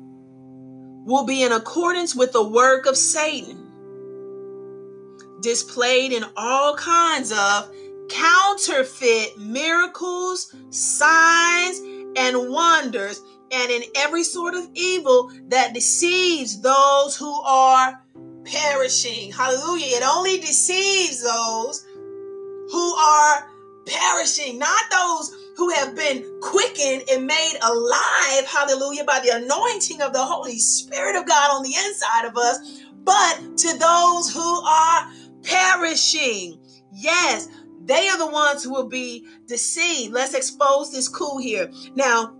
will 1.06 1.26
be 1.26 1.42
in 1.42 1.52
accordance 1.52 2.14
with 2.14 2.32
the 2.32 2.46
work 2.48 2.86
of 2.86 2.96
Satan 2.96 3.64
displayed 5.44 6.12
in 6.12 6.24
all 6.36 6.74
kinds 6.74 7.30
of 7.30 7.70
counterfeit 8.08 9.38
miracles, 9.38 10.54
signs, 10.70 11.78
and 12.16 12.50
wonders, 12.50 13.20
and 13.54 13.70
in 13.70 13.82
every 13.96 14.24
sort 14.24 14.54
of 14.54 14.68
evil 14.74 15.30
that 15.48 15.74
deceives 15.74 16.60
those 16.60 17.16
who 17.16 17.32
are 17.42 18.00
perishing. 18.44 19.32
Hallelujah. 19.32 19.96
It 19.96 20.02
only 20.02 20.38
deceives 20.38 21.22
those 21.22 21.86
who 22.70 22.94
are 22.96 23.50
perishing, 23.86 24.58
not 24.58 24.82
those 24.90 25.34
who 25.56 25.70
have 25.70 25.94
been 25.94 26.24
quickened 26.42 27.04
and 27.12 27.26
made 27.26 27.58
alive, 27.62 28.46
hallelujah, 28.46 29.04
by 29.04 29.20
the 29.20 29.36
anointing 29.36 30.02
of 30.02 30.12
the 30.12 30.24
Holy 30.24 30.58
Spirit 30.58 31.16
of 31.16 31.26
God 31.26 31.50
on 31.54 31.62
the 31.62 31.74
inside 31.74 32.26
of 32.26 32.36
us, 32.36 32.82
but 33.04 33.58
to 33.58 33.78
those 33.78 34.32
who 34.32 34.60
are 34.64 35.12
perishing. 35.42 36.58
Yes, 36.92 37.48
they 37.84 38.08
are 38.08 38.18
the 38.18 38.26
ones 38.26 38.64
who 38.64 38.72
will 38.72 38.88
be 38.88 39.26
deceived. 39.46 40.12
Let's 40.12 40.34
expose 40.34 40.90
this 40.90 41.08
coup 41.08 41.38
here. 41.38 41.70
Now, 41.94 42.34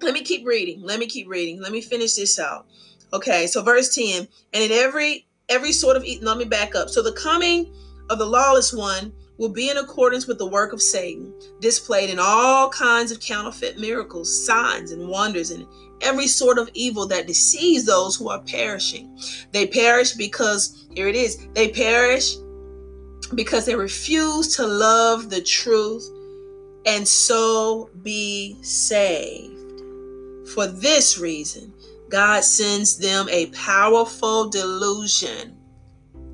let 0.00 0.14
me 0.14 0.22
keep 0.22 0.46
reading. 0.46 0.82
Let 0.82 0.98
me 0.98 1.06
keep 1.06 1.28
reading. 1.28 1.60
Let 1.60 1.72
me 1.72 1.80
finish 1.80 2.14
this 2.14 2.38
out. 2.38 2.66
Okay, 3.12 3.46
so 3.46 3.62
verse 3.62 3.94
10. 3.94 4.28
And 4.52 4.64
in 4.64 4.72
every 4.72 5.26
every 5.48 5.72
sort 5.72 5.96
of 5.96 6.04
let 6.22 6.38
me 6.38 6.44
back 6.44 6.74
up. 6.74 6.88
So 6.88 7.02
the 7.02 7.12
coming 7.12 7.72
of 8.10 8.18
the 8.18 8.26
lawless 8.26 8.72
one 8.72 9.12
will 9.38 9.48
be 9.48 9.70
in 9.70 9.78
accordance 9.78 10.26
with 10.26 10.38
the 10.38 10.48
work 10.48 10.72
of 10.72 10.82
Satan, 10.82 11.32
displayed 11.60 12.10
in 12.10 12.18
all 12.20 12.68
kinds 12.70 13.12
of 13.12 13.20
counterfeit 13.20 13.78
miracles, 13.78 14.46
signs, 14.46 14.90
and 14.90 15.08
wonders, 15.08 15.52
and 15.52 15.66
every 16.00 16.26
sort 16.26 16.58
of 16.58 16.68
evil 16.74 17.06
that 17.06 17.26
deceives 17.26 17.84
those 17.84 18.16
who 18.16 18.28
are 18.28 18.40
perishing. 18.42 19.16
They 19.52 19.66
perish 19.66 20.12
because, 20.12 20.88
here 20.92 21.06
it 21.06 21.14
is, 21.14 21.46
they 21.54 21.68
perish 21.68 22.34
because 23.34 23.64
they 23.64 23.76
refuse 23.76 24.56
to 24.56 24.66
love 24.66 25.30
the 25.30 25.40
truth 25.40 26.08
and 26.86 27.06
so 27.06 27.90
be 28.02 28.56
saved. 28.62 29.57
For 30.54 30.66
this 30.66 31.18
reason, 31.18 31.72
God 32.08 32.42
sends 32.42 32.96
them 32.96 33.28
a 33.30 33.46
powerful 33.46 34.48
delusion, 34.48 35.56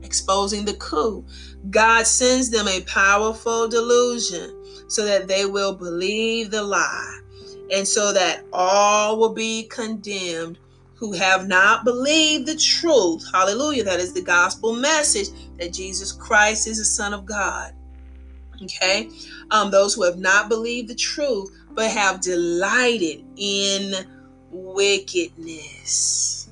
exposing 0.03 0.65
the 0.65 0.75
coup. 0.75 1.25
God 1.71 2.07
sends 2.07 2.51
them 2.51 2.69
a 2.69 2.83
powerful 2.83 3.69
delusion 3.69 4.63
so 4.89 5.05
that 5.05 5.27
they 5.27 5.47
will 5.47 5.75
believe 5.75 6.51
the 6.51 6.63
lie, 6.63 7.21
and 7.73 7.87
so 7.87 8.13
that 8.13 8.45
all 8.53 9.19
will 9.19 9.33
be 9.33 9.65
condemned 9.65 10.59
who 10.95 11.13
have 11.13 11.49
not 11.49 11.85
believed 11.85 12.47
the 12.47 12.57
truth. 12.57 13.27
Hallelujah. 13.33 13.83
That 13.83 14.01
is 14.01 14.13
the 14.13 14.23
gospel 14.23 14.75
message 14.75 15.29
that 15.59 15.73
Jesus 15.73 16.13
Christ 16.13 16.69
is 16.69 16.79
the 16.79 16.85
Son 16.85 17.13
of 17.13 17.27
God. 17.27 17.73
Okay. 18.63 19.11
Um, 19.51 19.71
those 19.71 19.95
who 19.95 20.05
have 20.05 20.19
not 20.19 20.49
believed 20.49 20.89
the 20.89 20.95
truth, 20.95 21.51
but 21.73 21.91
have 21.91 22.21
delighted 22.21 23.25
in 23.37 23.93
wickedness. 24.55 26.49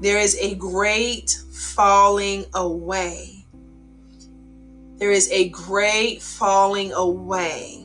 There 0.00 0.18
is 0.18 0.36
a 0.36 0.54
great 0.54 1.36
falling 1.50 2.46
away. 2.54 3.44
There 4.98 5.10
is 5.10 5.28
a 5.30 5.48
great 5.48 6.22
falling 6.22 6.92
away 6.92 7.84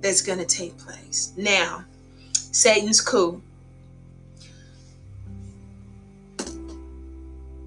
that's 0.00 0.22
going 0.22 0.38
to 0.38 0.46
take 0.46 0.76
place. 0.78 1.32
Now, 1.36 1.84
Satan's 2.32 3.00
coup. 3.00 3.42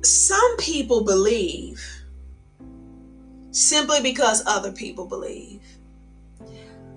Some 0.04 0.58
people 0.58 1.04
believe 1.04 1.84
simply 3.52 4.02
because 4.02 4.44
other 4.48 4.72
people 4.72 5.06
believe. 5.06 5.51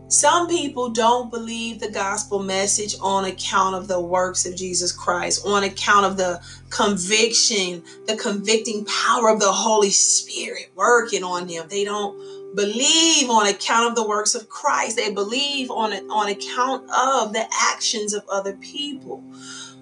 Some 0.08 0.48
people 0.48 0.90
don't 0.90 1.30
believe 1.30 1.80
the 1.80 1.90
gospel 1.90 2.42
message 2.42 2.94
on 3.00 3.24
account 3.24 3.74
of 3.74 3.88
the 3.88 4.00
works 4.00 4.44
of 4.44 4.54
Jesus 4.54 4.92
Christ, 4.92 5.46
on 5.46 5.64
account 5.64 6.04
of 6.04 6.16
the 6.16 6.42
conviction, 6.68 7.82
the 8.06 8.16
convicting 8.16 8.84
power 8.84 9.30
of 9.30 9.40
the 9.40 9.50
Holy 9.50 9.90
Spirit 9.90 10.70
working 10.76 11.24
on 11.24 11.46
them. 11.46 11.66
They 11.68 11.84
don't 11.84 12.54
believe 12.54 13.30
on 13.30 13.46
account 13.46 13.88
of 13.88 13.94
the 13.96 14.06
works 14.06 14.34
of 14.34 14.48
Christ. 14.48 14.96
They 14.96 15.12
believe 15.12 15.70
on 15.70 15.92
on 16.10 16.28
account 16.28 16.88
of 16.90 17.32
the 17.32 17.46
actions 17.72 18.12
of 18.12 18.24
other 18.28 18.56
people. 18.56 19.24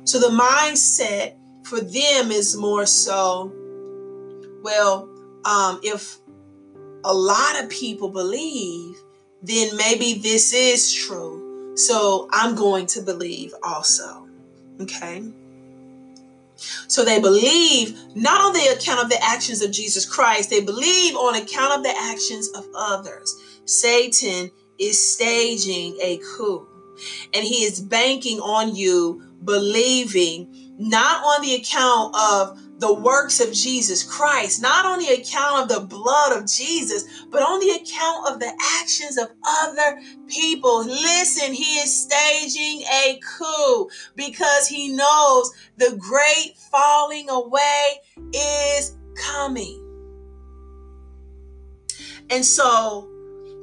So 0.04 0.18
the 0.18 0.28
mindset 0.28 1.36
for 1.64 1.80
them 1.80 2.30
is 2.30 2.56
more 2.56 2.86
so, 2.86 3.52
well, 4.62 5.08
um, 5.44 5.80
if 5.82 6.18
a 7.04 7.12
lot 7.12 7.62
of 7.62 7.68
people 7.70 8.08
believe, 8.08 9.01
then 9.42 9.76
maybe 9.76 10.14
this 10.14 10.52
is 10.52 10.92
true. 10.92 11.76
So 11.76 12.28
I'm 12.32 12.54
going 12.54 12.86
to 12.86 13.02
believe 13.02 13.54
also. 13.62 14.28
Okay. 14.80 15.22
So 16.86 17.04
they 17.04 17.20
believe 17.20 17.98
not 18.14 18.40
on 18.40 18.52
the 18.52 18.76
account 18.76 19.02
of 19.02 19.10
the 19.10 19.22
actions 19.22 19.62
of 19.62 19.72
Jesus 19.72 20.04
Christ, 20.04 20.50
they 20.50 20.62
believe 20.62 21.16
on 21.16 21.34
account 21.34 21.78
of 21.78 21.82
the 21.82 21.94
actions 21.96 22.48
of 22.50 22.66
others. 22.74 23.34
Satan 23.64 24.50
is 24.78 25.12
staging 25.14 25.96
a 26.00 26.18
coup 26.18 26.66
and 27.34 27.44
he 27.44 27.64
is 27.64 27.80
banking 27.80 28.38
on 28.40 28.74
you 28.74 29.22
believing 29.44 30.74
not 30.78 31.22
on 31.24 31.42
the 31.42 31.54
account 31.54 32.14
of 32.16 32.58
the 32.82 32.92
works 32.92 33.40
of 33.40 33.52
Jesus 33.52 34.02
Christ, 34.02 34.60
not 34.60 34.84
on 34.84 34.98
the 34.98 35.14
account 35.14 35.62
of 35.62 35.68
the 35.68 35.86
blood 35.86 36.36
of 36.36 36.48
Jesus, 36.48 37.04
but 37.30 37.40
on 37.40 37.60
the 37.60 37.70
account 37.70 38.28
of 38.28 38.40
the 38.40 38.52
actions 38.80 39.16
of 39.16 39.28
other 39.46 40.00
people. 40.26 40.84
Listen, 40.84 41.54
he 41.54 41.76
is 41.78 42.02
staging 42.02 42.82
a 43.04 43.20
coup 43.38 43.88
because 44.16 44.66
he 44.66 44.88
knows 44.88 45.52
the 45.76 45.96
great 45.96 46.56
falling 46.72 47.30
away 47.30 48.00
is 48.34 48.96
coming. 49.14 49.78
And 52.30 52.44
so 52.44 53.08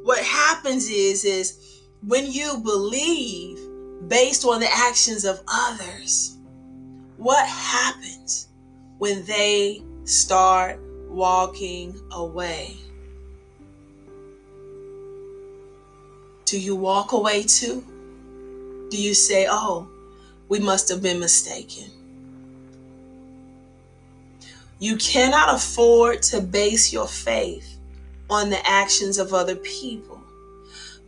what 0.03 0.23
happens 0.23 0.87
is 0.87 1.25
is 1.25 1.81
when 2.07 2.31
you 2.31 2.61
believe 2.63 3.59
based 4.07 4.45
on 4.45 4.61
the 4.61 4.71
actions 4.71 5.25
of 5.25 5.41
others, 5.45 6.37
what 7.17 7.45
happens? 7.45 8.48
When 8.99 9.25
they 9.25 9.81
start 10.03 10.79
walking 11.07 11.99
away? 12.11 12.75
Do 16.45 16.59
you 16.59 16.75
walk 16.75 17.13
away 17.13 17.43
too? 17.43 17.83
Do 18.89 19.01
you 19.01 19.13
say, 19.13 19.47
oh, 19.49 19.87
we 20.49 20.59
must 20.59 20.89
have 20.89 21.01
been 21.01 21.19
mistaken? 21.19 21.91
You 24.79 24.97
cannot 24.97 25.55
afford 25.55 26.21
to 26.23 26.41
base 26.41 26.91
your 26.91 27.07
faith 27.07 27.77
on 28.29 28.49
the 28.49 28.67
actions 28.67 29.17
of 29.17 29.33
other 29.33 29.55
people. 29.55 30.21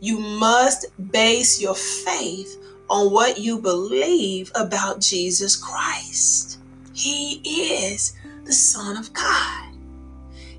You 0.00 0.18
must 0.18 0.86
base 1.10 1.60
your 1.60 1.74
faith 1.74 2.56
on 2.88 3.12
what 3.12 3.38
you 3.38 3.58
believe 3.58 4.50
about 4.54 5.00
Jesus 5.00 5.56
Christ. 5.56 6.58
He 6.94 7.40
is 7.44 8.14
the 8.44 8.52
Son 8.52 8.96
of 8.96 9.12
God. 9.12 9.74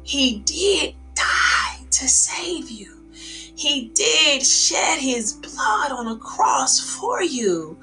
He 0.04 0.40
did 0.40 0.96
die 1.14 1.86
to 1.92 2.08
save 2.08 2.70
you. 2.70 3.06
He 3.14 3.92
did 3.94 4.44
shed 4.44 5.00
his 5.00 5.34
blood 5.34 5.92
on 5.92 6.08
a 6.08 6.18
cross 6.18 6.80
for 6.80 7.22
you. 7.22 7.78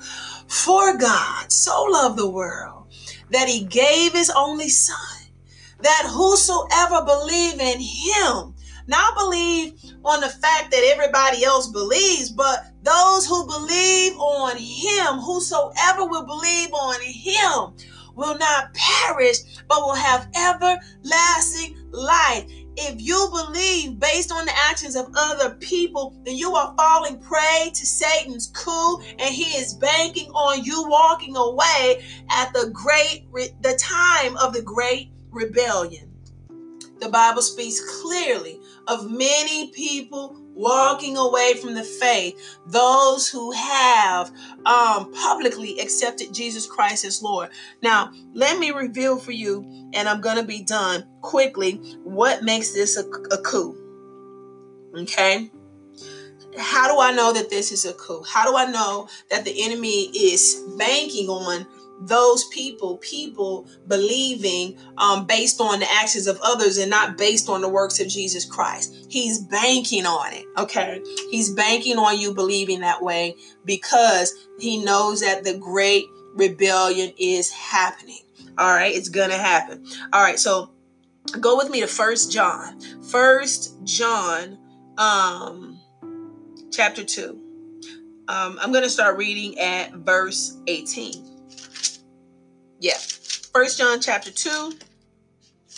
For 0.48 0.96
God 0.96 1.50
so 1.50 1.84
loved 1.84 2.18
the 2.18 2.28
world 2.28 2.88
that 3.30 3.48
he 3.48 3.64
gave 3.64 4.12
his 4.12 4.30
only 4.36 4.68
son, 4.68 5.28
that 5.80 6.10
whosoever 6.10 7.04
believe 7.04 7.60
in 7.60 7.78
him, 7.80 8.54
not 8.88 9.16
believe 9.16 9.74
on 10.04 10.20
the 10.20 10.28
fact 10.28 10.72
that 10.72 10.90
everybody 10.92 11.44
else 11.44 11.68
believes, 11.68 12.30
but 12.30 12.66
those 12.82 13.26
who 13.26 13.46
believe 13.46 14.14
on 14.18 14.56
him, 14.56 15.20
whosoever 15.20 16.04
will 16.06 16.26
believe 16.26 16.72
on 16.72 17.00
him, 17.00 17.72
will 18.14 18.38
not 18.38 18.74
perish, 18.74 19.38
but 19.68 19.80
will 19.80 19.94
have 19.94 20.28
everlasting 20.36 21.76
life. 21.90 22.44
If 22.76 23.00
you 23.00 23.28
believe 23.30 23.98
based 23.98 24.32
on 24.32 24.46
the 24.46 24.56
actions 24.56 24.96
of 24.96 25.12
other 25.16 25.54
people, 25.56 26.16
then 26.24 26.36
you 26.36 26.54
are 26.54 26.74
falling 26.76 27.20
prey 27.20 27.70
to 27.74 27.86
Satan's 27.86 28.46
coup, 28.54 29.00
and 29.18 29.34
he 29.34 29.56
is 29.58 29.74
banking 29.74 30.30
on 30.30 30.64
you 30.64 30.88
walking 30.88 31.36
away 31.36 32.04
at 32.30 32.52
the 32.52 32.70
great 32.72 33.30
the 33.62 33.76
time 33.78 34.36
of 34.36 34.52
the 34.52 34.62
great 34.62 35.10
rebellion. 35.30 36.10
The 37.00 37.08
Bible 37.08 37.42
speaks 37.42 38.00
clearly 38.00 38.60
of 38.86 39.10
many 39.10 39.70
people 39.72 40.39
walking 40.60 41.16
away 41.16 41.54
from 41.54 41.74
the 41.74 41.82
faith, 41.82 42.58
those 42.66 43.28
who 43.28 43.50
have 43.52 44.30
um, 44.66 45.12
publicly 45.12 45.78
accepted 45.80 46.34
Jesus 46.34 46.66
Christ 46.66 47.04
as 47.04 47.22
Lord. 47.22 47.48
Now, 47.82 48.12
let 48.34 48.58
me 48.58 48.70
reveal 48.70 49.18
for 49.18 49.32
you, 49.32 49.64
and 49.94 50.08
I'm 50.08 50.20
going 50.20 50.36
to 50.36 50.44
be 50.44 50.62
done 50.62 51.06
quickly, 51.22 51.76
what 52.04 52.42
makes 52.42 52.72
this 52.72 52.96
a, 52.96 53.04
a 53.34 53.38
coup. 53.42 53.76
Okay? 54.94 55.50
How 56.58 56.92
do 56.92 57.00
I 57.00 57.12
know 57.12 57.32
that 57.32 57.48
this 57.48 57.72
is 57.72 57.84
a 57.84 57.94
coup? 57.94 58.22
How 58.28 58.50
do 58.50 58.56
I 58.56 58.70
know 58.70 59.08
that 59.30 59.44
the 59.44 59.64
enemy 59.64 60.10
is 60.14 60.62
banking 60.76 61.28
on 61.28 61.66
those 62.00 62.44
people, 62.48 62.96
people 62.98 63.68
believing 63.86 64.76
um, 64.96 65.26
based 65.26 65.60
on 65.60 65.80
the 65.80 65.92
actions 65.92 66.26
of 66.26 66.40
others 66.42 66.78
and 66.78 66.90
not 66.90 67.18
based 67.18 67.48
on 67.48 67.60
the 67.60 67.68
works 67.68 68.00
of 68.00 68.08
Jesus 68.08 68.44
Christ. 68.44 69.06
He's 69.08 69.38
banking 69.38 70.06
on 70.06 70.32
it, 70.32 70.46
okay? 70.56 71.02
He's 71.30 71.50
banking 71.50 71.98
on 71.98 72.18
you 72.18 72.32
believing 72.32 72.80
that 72.80 73.02
way 73.02 73.36
because 73.64 74.32
he 74.58 74.82
knows 74.82 75.20
that 75.20 75.44
the 75.44 75.58
great 75.58 76.06
rebellion 76.34 77.12
is 77.18 77.50
happening. 77.50 78.22
All 78.56 78.74
right, 78.74 78.94
it's 78.94 79.08
gonna 79.08 79.38
happen. 79.38 79.84
All 80.12 80.22
right, 80.22 80.38
so 80.38 80.70
go 81.38 81.56
with 81.56 81.70
me 81.70 81.80
to 81.80 81.86
First 81.86 82.32
John. 82.32 82.80
First 83.02 83.76
John, 83.84 84.58
um, 84.96 85.78
chapter 86.70 87.04
two. 87.04 87.40
Um, 88.28 88.58
I'm 88.60 88.72
gonna 88.72 88.88
start 88.88 89.16
reading 89.18 89.58
at 89.58 89.92
verse 89.94 90.56
18 90.66 91.39
yeah. 92.80 92.98
First 93.52 93.78
john 93.78 94.00
chapter 94.00 94.30
2 94.30 94.72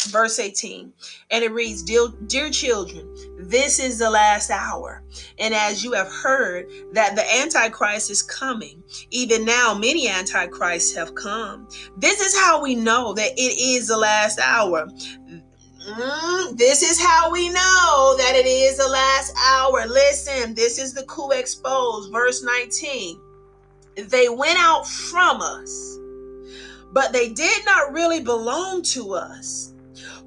verse 0.09 0.39
18 0.39 0.93
and 1.31 1.45
it 1.45 1.53
reads 1.53 1.83
dear, 1.83 2.09
dear 2.27 2.51
children 2.51 3.07
this 3.39 3.79
is 3.79 3.99
the 3.99 4.09
last 4.09 4.51
hour. 4.51 5.03
And 5.39 5.53
as 5.53 5.85
you 5.85 5.93
have 5.93 6.09
heard 6.09 6.67
that 6.93 7.17
the 7.17 7.35
antichrist 7.41 8.11
is 8.11 8.23
coming 8.23 8.83
even 9.11 9.45
now 9.45 9.75
many 9.75 10.09
antichrists 10.09 10.95
have 10.97 11.15
come. 11.15 11.69
This 11.97 12.21
is 12.21 12.39
how 12.39 12.63
we 12.63 12.75
know 12.75 13.13
that 13.15 13.33
it 13.33 13.59
is 13.61 13.89
the 13.89 13.97
last 13.97 14.39
hour. 14.39 14.87
Mm, 14.87 16.57
this 16.57 16.83
is 16.83 17.01
how 17.01 17.31
we 17.31 17.49
know 17.49 18.15
that 18.17 18.35
it 18.37 18.47
is 18.47 18.79
the 18.79 18.89
last 18.89 19.35
hour. 19.37 19.87
Listen, 19.87 20.55
this 20.55 20.79
is 20.79 20.95
the 20.95 21.03
coup 21.05 21.31
exposed, 21.31 22.13
verse 22.13 22.43
19. 22.43 23.21
They 23.97 24.29
went 24.29 24.59
out 24.59 24.87
from 24.87 25.43
us 25.43 25.99
but 26.93 27.13
they 27.13 27.31
did 27.31 27.65
not 27.65 27.93
really 27.93 28.21
belong 28.21 28.83
to 28.83 29.15
us. 29.15 29.73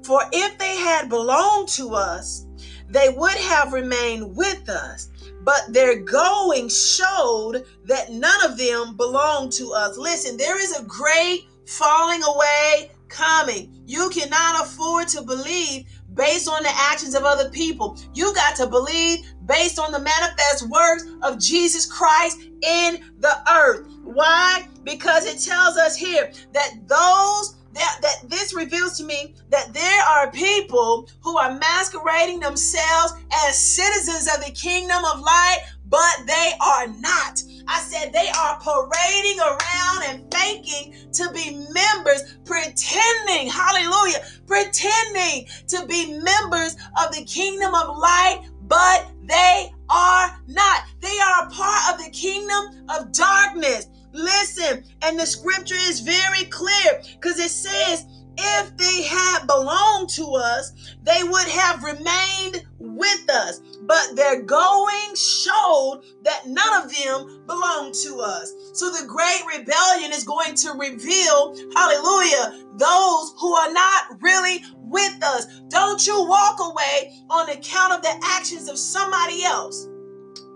For 0.02 0.22
if 0.32 0.58
they 0.58 0.76
had 0.76 1.08
belonged 1.08 1.68
to 1.70 1.94
us, 1.94 2.46
they 2.88 3.08
would 3.08 3.34
have 3.34 3.72
remained 3.72 4.36
with 4.36 4.68
us. 4.68 5.10
But 5.42 5.64
their 5.68 6.00
going 6.00 6.68
showed 6.68 7.64
that 7.84 8.12
none 8.12 8.44
of 8.44 8.58
them 8.58 8.96
belonged 8.96 9.52
to 9.52 9.72
us. 9.72 9.96
Listen, 9.96 10.36
there 10.36 10.60
is 10.60 10.76
a 10.76 10.84
great 10.84 11.46
falling 11.66 12.22
away 12.22 12.90
coming. 13.08 13.72
You 13.86 14.08
cannot 14.10 14.64
afford 14.64 15.08
to 15.08 15.22
believe 15.22 15.86
based 16.16 16.48
on 16.48 16.62
the 16.62 16.72
actions 16.74 17.14
of 17.14 17.24
other 17.24 17.50
people. 17.50 17.98
You 18.14 18.34
got 18.34 18.56
to 18.56 18.66
believe 18.66 19.26
based 19.46 19.78
on 19.78 19.92
the 19.92 20.00
manifest 20.00 20.68
works 20.68 21.04
of 21.22 21.38
Jesus 21.38 21.86
Christ 21.86 22.40
in 22.62 23.04
the 23.20 23.38
earth. 23.52 23.86
Why? 24.02 24.66
Because 24.82 25.26
it 25.26 25.38
tells 25.38 25.76
us 25.76 25.96
here 25.96 26.32
that 26.52 26.88
those 26.88 27.56
that, 27.74 27.98
that 28.00 28.30
this 28.30 28.54
reveals 28.54 28.96
to 28.96 29.04
me 29.04 29.34
that 29.50 29.74
there 29.74 30.02
are 30.04 30.30
people 30.30 31.10
who 31.20 31.36
are 31.36 31.58
masquerading 31.58 32.40
themselves 32.40 33.12
as 33.46 33.58
citizens 33.58 34.28
of 34.34 34.42
the 34.42 34.52
kingdom 34.52 35.04
of 35.04 35.20
light, 35.20 35.58
but 35.88 36.26
they 36.26 36.52
are 36.60 36.88
not. 37.00 37.42
I 37.68 37.80
said 37.80 38.12
they 38.12 38.28
are 38.28 38.60
parading 38.60 39.40
around 39.40 40.02
and 40.08 40.34
faking 40.34 40.94
to 41.12 41.30
be 41.32 41.66
members, 41.72 42.38
pretending, 42.44 43.50
hallelujah, 43.50 44.24
pretending 44.46 45.46
to 45.68 45.84
be 45.86 46.18
members 46.20 46.76
of 47.02 47.14
the 47.14 47.24
kingdom 47.24 47.74
of 47.74 47.98
light, 47.98 48.48
but 48.62 49.10
they 49.24 49.72
are 49.88 50.38
not. 50.46 50.82
They 51.00 51.18
are 51.18 51.46
a 51.46 51.50
part 51.50 51.94
of 51.94 52.04
the 52.04 52.10
kingdom 52.10 52.86
of 52.88 53.12
darkness. 53.12 53.88
Listen, 54.12 54.84
and 55.02 55.18
the 55.18 55.26
scripture 55.26 55.74
is 55.76 56.00
very 56.00 56.44
clear 56.44 57.02
because 57.20 57.38
it 57.38 57.50
says, 57.50 58.06
if 58.38 58.76
they 58.76 59.02
had 59.02 59.46
belonged 59.46 60.10
to 60.10 60.24
us, 60.34 60.94
they 61.02 61.22
would 61.22 61.48
have 61.48 61.82
remained 61.82 62.66
with 62.78 63.30
us. 63.30 63.60
But 63.82 64.16
their 64.16 64.42
going 64.42 65.14
showed 65.14 66.02
that 66.24 66.46
none 66.46 66.82
of 66.82 66.94
them 66.94 67.44
belonged 67.46 67.94
to 68.04 68.20
us. 68.20 68.52
So 68.74 68.90
the 68.90 69.06
great 69.06 69.58
rebellion 69.58 70.12
is 70.12 70.24
going 70.24 70.54
to 70.56 70.72
reveal, 70.72 71.54
hallelujah, 71.74 72.64
those 72.76 73.34
who 73.38 73.54
are 73.54 73.72
not 73.72 74.20
really 74.20 74.62
with 74.78 75.22
us. 75.22 75.46
Don't 75.68 76.06
you 76.06 76.24
walk 76.26 76.58
away 76.60 77.18
on 77.30 77.50
account 77.50 77.92
of 77.92 78.02
the 78.02 78.20
actions 78.22 78.68
of 78.68 78.78
somebody 78.78 79.44
else. 79.44 79.88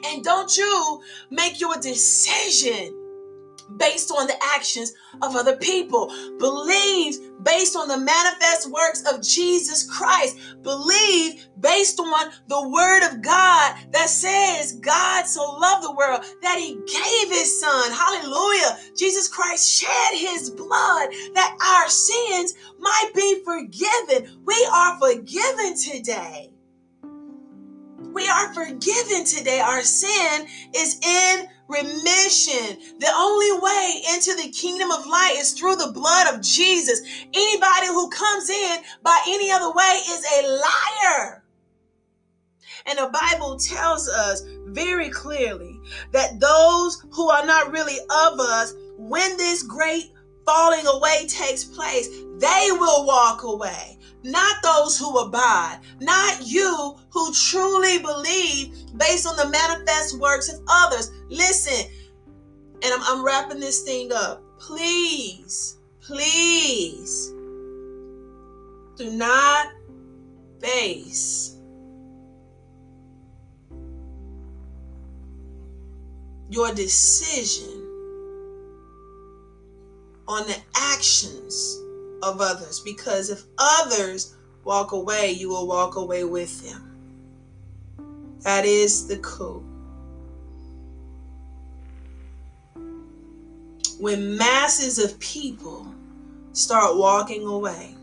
And 0.07 0.25
don't 0.25 0.57
you 0.57 1.03
make 1.31 1.61
your 1.61 1.77
decision 1.77 3.00
based 3.77 4.11
on 4.11 4.27
the 4.27 4.37
actions 4.55 4.93
of 5.23 5.37
other 5.37 5.57
people. 5.57 6.09
Believe 6.39 7.17
based 7.43 7.77
on 7.77 7.89
the 7.89 7.99
manifest 7.99 8.71
works 8.71 9.03
of 9.11 9.23
Jesus 9.23 9.89
Christ. 9.91 10.39
Believe 10.63 11.47
based 11.61 11.99
on 12.01 12.31
the 12.49 12.69
word 12.69 13.07
of 13.09 13.23
God 13.23 13.77
that 13.93 14.09
says 14.09 14.75
God 14.75 15.27
so 15.27 15.43
loved 15.43 15.85
the 15.85 15.95
world 15.95 16.25
that 16.43 16.59
he 16.59 16.75
gave 16.75 17.39
his 17.39 17.61
son. 17.61 17.93
Hallelujah. 17.93 18.79
Jesus 18.97 19.29
Christ 19.29 19.69
shed 19.69 20.15
his 20.15 20.51
blood 20.51 21.09
that 21.35 21.57
our 21.65 21.89
sins 21.89 22.55
might 22.79 23.11
be 23.15 23.43
forgiven. 23.45 24.43
We 24.45 24.69
are 24.73 24.99
forgiven 24.99 25.77
today. 25.77 26.51
We 28.13 28.29
are 28.29 28.53
forgiven 28.53 29.25
today. 29.25 29.61
Our 29.61 29.83
sin 29.83 30.47
is 30.75 30.99
in 31.01 31.47
remission. 31.71 32.79
The 32.99 33.13
only 33.17 33.53
way 33.61 34.03
into 34.15 34.35
the 34.35 34.51
kingdom 34.51 34.91
of 34.91 35.07
light 35.07 35.37
is 35.39 35.53
through 35.53 35.77
the 35.77 35.93
blood 35.93 36.35
of 36.35 36.43
Jesus. 36.43 37.01
Anybody 37.33 37.87
who 37.87 38.11
comes 38.11 38.51
in 38.51 38.79
by 39.03 39.19
any 39.29 39.51
other 39.51 39.73
way 39.73 40.01
is 40.09 40.25
a 40.25 40.61
liar. 40.61 41.45
And 42.87 42.99
the 42.99 43.11
Bible 43.13 43.57
tells 43.57 44.09
us 44.09 44.43
very 44.67 45.11
clearly 45.11 45.79
that 46.13 46.41
those 46.41 47.05
who 47.13 47.31
are 47.31 47.47
not 47.47 47.71
really 47.71 47.99
of 47.99 48.41
us, 48.41 48.75
when 48.97 49.37
this 49.37 49.63
great 49.63 50.13
falling 50.47 50.87
away 50.87 51.27
takes 51.29 51.65
place, 51.65 52.09
they 52.39 52.69
will 52.73 53.07
walk 53.07 53.43
away 53.45 53.99
not 54.23 54.63
those 54.63 54.99
who 54.99 55.19
abide, 55.19 55.79
not 56.01 56.47
you 56.47 56.97
who 57.11 57.33
truly 57.33 57.99
believe 57.99 58.75
based 58.97 59.27
on 59.27 59.37
the 59.37 59.49
manifest 59.49 60.19
works 60.19 60.53
of 60.53 60.61
others. 60.69 61.11
Listen, 61.29 61.91
and 62.83 62.95
I'm, 62.95 63.01
I'm 63.05 63.25
wrapping 63.25 63.61
this 63.61 63.83
thing 63.83 64.13
up. 64.13 64.43
Please, 64.59 65.79
please 66.01 67.33
do 68.97 69.11
not 69.11 69.69
base 70.61 71.57
your 76.51 76.75
decision 76.75 77.87
on 80.29 80.47
the 80.47 80.57
actions 80.77 81.81
of 82.23 82.41
others 82.41 82.81
because 82.81 83.31
if 83.31 83.43
others 83.59 84.35
walk 84.65 84.93
away, 84.93 85.31
you 85.31 85.49
will 85.49 85.67
walk 85.67 85.97
away 85.97 86.25
with 86.25 86.63
them. 86.69 86.87
That 88.43 88.65
is 88.65 89.07
the 89.07 89.19
coup. 89.19 89.65
When 93.99 94.37
masses 94.37 94.99
of 94.99 95.19
people 95.21 95.87
start 96.53 96.97
walking 96.97 97.47
away, 97.47 97.95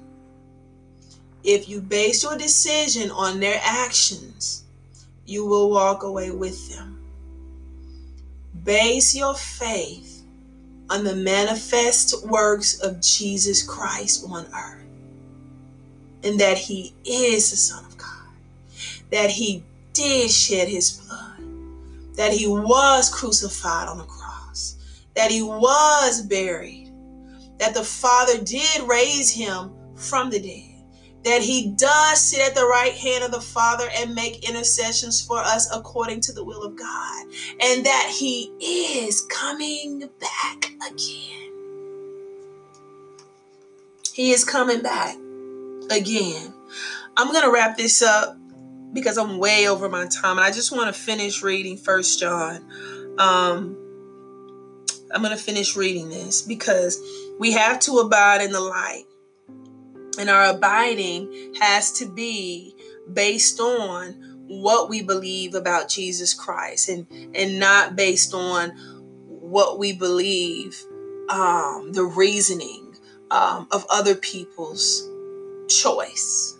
if 1.44 1.68
you 1.68 1.82
base 1.82 2.24
your 2.24 2.38
decision 2.38 3.10
on 3.10 3.40
their 3.40 3.60
actions, 3.64 4.64
you 5.26 5.46
will 5.46 5.70
walk 5.70 6.04
away 6.04 6.30
with 6.32 6.70
them. 6.76 7.00
Base 8.64 9.16
your 9.16 9.34
faith 9.34 10.07
on 10.90 11.04
the 11.04 11.16
manifest 11.16 12.26
works 12.28 12.80
of 12.80 13.02
Jesus 13.02 13.64
Christ 13.64 14.26
on 14.30 14.46
earth 14.54 14.78
and 16.24 16.40
that 16.40 16.58
he 16.58 16.94
is 17.06 17.52
the 17.52 17.58
Son 17.58 17.86
of 17.86 17.98
God, 17.98 18.08
that 19.12 19.30
he 19.30 19.64
did 19.94 20.30
shed 20.30 20.68
his 20.68 20.92
blood, 20.92 22.16
that 22.16 22.34
he 22.34 22.48
was 22.48 23.10
crucified 23.10 23.88
on 23.88 23.98
the 23.98 24.04
cross, 24.06 24.78
that 25.16 25.32
he 25.32 25.42
was 25.42 26.22
buried, 26.22 26.92
that 27.60 27.74
the 27.74 27.84
Father 27.84 28.44
did 28.44 28.88
raise 28.88 29.32
him 29.32 29.72
from 29.96 30.30
the 30.30 30.40
dead 30.40 30.77
that 31.28 31.42
he 31.42 31.72
does 31.72 32.22
sit 32.22 32.40
at 32.40 32.56
the 32.56 32.66
right 32.66 32.94
hand 32.94 33.22
of 33.22 33.32
the 33.32 33.42
Father 33.42 33.90
and 33.98 34.16
make 34.16 34.48
intercessions 34.48 35.22
for 35.22 35.40
us 35.40 35.70
according 35.76 36.22
to 36.22 36.32
the 36.32 36.42
will 36.44 36.64
of 36.64 36.78
God, 36.78 37.26
and 37.60 37.86
that 37.86 38.16
he 38.18 38.46
is 38.62 39.22
coming 39.30 40.10
back 40.22 40.72
again. 40.90 41.52
He 44.14 44.32
is 44.32 44.46
coming 44.46 44.82
back 44.82 45.18
again. 45.92 46.54
I'm 47.18 47.34
going 47.34 47.44
to 47.44 47.52
wrap 47.52 47.76
this 47.76 48.02
up 48.02 48.38
because 48.94 49.18
I'm 49.18 49.38
way 49.38 49.68
over 49.68 49.90
my 49.90 50.08
time 50.08 50.38
and 50.38 50.48
I 50.48 50.52
just 50.52 50.72
want 50.72 50.96
to 50.96 51.00
finish 51.00 51.44
reading 51.44 51.76
First 51.76 52.20
John. 52.20 53.16
Um 53.20 53.76
I'm 55.14 55.22
going 55.22 55.36
to 55.36 55.42
finish 55.42 55.76
reading 55.76 56.10
this 56.10 56.42
because 56.42 57.02
we 57.40 57.52
have 57.54 57.80
to 57.82 58.00
abide 58.00 58.42
in 58.42 58.52
the 58.52 58.60
light 58.60 59.07
and 60.18 60.30
our 60.30 60.56
abiding 60.56 61.54
has 61.60 61.92
to 61.94 62.06
be 62.06 62.76
based 63.12 63.60
on 63.60 64.14
what 64.48 64.90
we 64.90 65.02
believe 65.02 65.54
about 65.56 65.90
Jesus 65.90 66.34
Christ 66.34 66.90
and 66.90 67.06
and 67.36 67.60
not 67.60 67.96
based 67.96 68.34
on 68.34 68.72
what 69.28 69.80
we 69.80 69.94
believe 69.94 70.76
um, 71.30 71.92
the 71.94 72.04
reasoning 72.04 72.96
um, 73.32 73.68
of 73.72 73.86
other 73.90 74.16
people's 74.16 75.08
choice. 75.68 76.58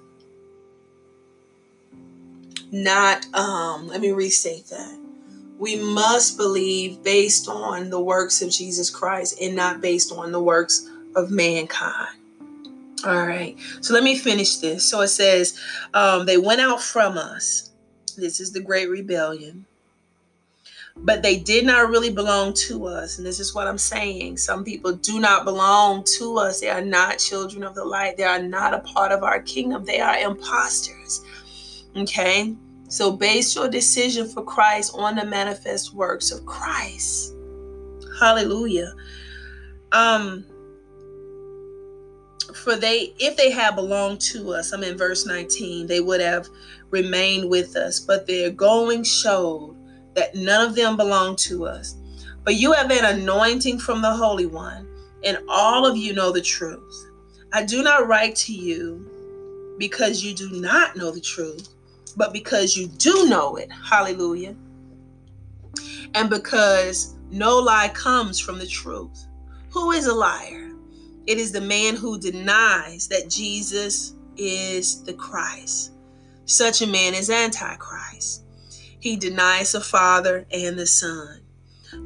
Not 2.72 3.26
um, 3.34 3.88
let 3.88 4.02
me 4.02 4.12
restate 4.12 4.68
that. 4.68 5.00
We 5.58 5.78
must 5.78 6.38
believe 6.38 7.02
based 7.02 7.48
on 7.48 7.90
the 7.90 8.00
works 8.00 8.42
of 8.42 8.52
Jesus 8.52 8.90
Christ 8.90 9.40
and 9.42 9.56
not 9.56 9.82
based 9.82 10.12
on 10.12 10.32
the 10.32 10.42
works 10.42 10.88
of 11.16 11.32
mankind 11.32 12.18
all 13.06 13.28
right. 13.28 13.56
So 13.82 13.94
let 13.94 14.04
me 14.04 14.18
finish 14.18 14.58
this. 14.58 14.84
So 14.84 15.02
it 15.02 15.10
says, 15.10 15.60
um, 15.94 16.26
they 16.26 16.38
went 16.38 16.62
out 16.62 16.82
from 16.82 17.18
us. 17.18 17.72
This 18.18 18.40
is 18.40 18.52
the 18.52 18.62
great 18.62 18.90
rebellion. 18.90 19.66
But 20.96 21.22
they 21.22 21.38
did 21.38 21.64
not 21.64 21.90
really 21.90 22.10
belong 22.10 22.54
to 22.68 22.88
us. 22.88 23.18
And 23.18 23.28
this 23.28 23.40
is 23.40 23.54
what 23.54 23.68
I'm 23.68 23.78
saying. 23.78 24.38
Some 24.38 24.64
people 24.64 24.94
do 24.94 25.20
not 25.20 25.46
belong 25.46 26.04
to 26.18 26.38
us. 26.40 26.60
They 26.60 26.70
are 26.70 26.82
not 26.82 27.20
children 27.20 27.64
of 27.64 27.76
the 27.76 27.86
light. 27.86 28.18
They 28.18 28.24
are 28.24 28.42
not 28.42 28.74
a 28.74 28.80
part 28.80 29.12
of 29.12 29.22
our 29.22 29.42
kingdom. 29.42 29.86
They 29.86 30.00
are 30.00 30.18
imposters. 30.18 31.24
Okay. 31.96 32.56
So 32.90 33.12
base 33.12 33.56
your 33.56 33.70
decision 33.70 34.28
for 34.28 34.44
Christ 34.44 34.94
on 34.96 35.16
the 35.16 35.26
manifest 35.26 35.94
works 35.94 36.32
of 36.32 36.46
Christ. 36.48 37.36
Hallelujah. 38.20 38.94
Um, 39.92 40.46
for 42.56 42.76
they 42.76 43.14
if 43.20 43.36
they 43.36 43.52
had 43.52 43.76
belonged 43.76 44.22
to 44.22 44.54
us 44.54 44.72
i'm 44.72 44.84
in 44.84 44.98
verse 44.98 45.26
19 45.26 45.86
they 45.88 46.00
would 46.00 46.22
have 46.22 46.48
remained 46.92 47.50
with 47.50 47.76
us. 47.76 48.00
But 48.00 48.28
their 48.28 48.50
going 48.50 49.04
showed 49.04 49.76
that 50.16 50.36
none 50.36 50.68
of 50.68 50.76
them 50.76 50.98
belonged 50.98 51.38
to 51.40 51.66
us. 51.66 51.96
But 52.44 52.56
you 52.56 52.72
have 52.74 52.92
an 52.92 53.20
anointing 53.20 53.80
from 53.80 54.02
the 54.02 54.14
holy 54.14 54.46
one 54.46 54.88
and 55.24 55.38
all 55.50 55.86
of 55.86 55.98
you 55.98 56.14
know 56.14 56.32
the 56.32 56.42
truth. 56.42 57.10
I 57.54 57.64
do 57.64 57.84
not 57.84 58.08
write 58.08 58.36
to 58.38 58.54
you 58.54 59.76
because 59.78 60.24
you 60.24 60.34
do 60.34 60.50
not 60.52 60.96
know 60.96 61.12
the 61.12 61.22
truth 61.22 61.70
but 62.16 62.34
because 62.34 62.76
you 62.76 62.88
do 62.88 63.28
know 63.30 63.58
it. 63.58 63.72
Hallelujah. 63.72 64.56
And 66.16 66.32
because 66.32 67.14
no 67.30 67.60
lie 67.60 67.90
comes 67.90 68.40
from 68.40 68.58
the 68.58 68.66
truth. 68.66 69.28
Who 69.70 69.92
is 69.92 70.08
a 70.08 70.16
liar 70.16 70.72
it 71.28 71.38
is 71.38 71.52
the 71.52 71.62
man 71.62 71.96
who 71.96 72.18
denies 72.18 73.10
that 73.10 73.30
Jesus 73.30 74.16
is 74.38 75.04
the 75.04 75.14
Christ. 75.14 75.92
Such 76.46 76.82
a 76.82 76.88
man 76.88 77.14
is 77.14 77.30
Antichrist. 77.30 78.44
He 79.00 79.18
denies 79.18 79.74
the 79.74 79.82
Father 79.82 80.48
and 80.52 80.80
the 80.80 80.88
Son. 80.88 81.42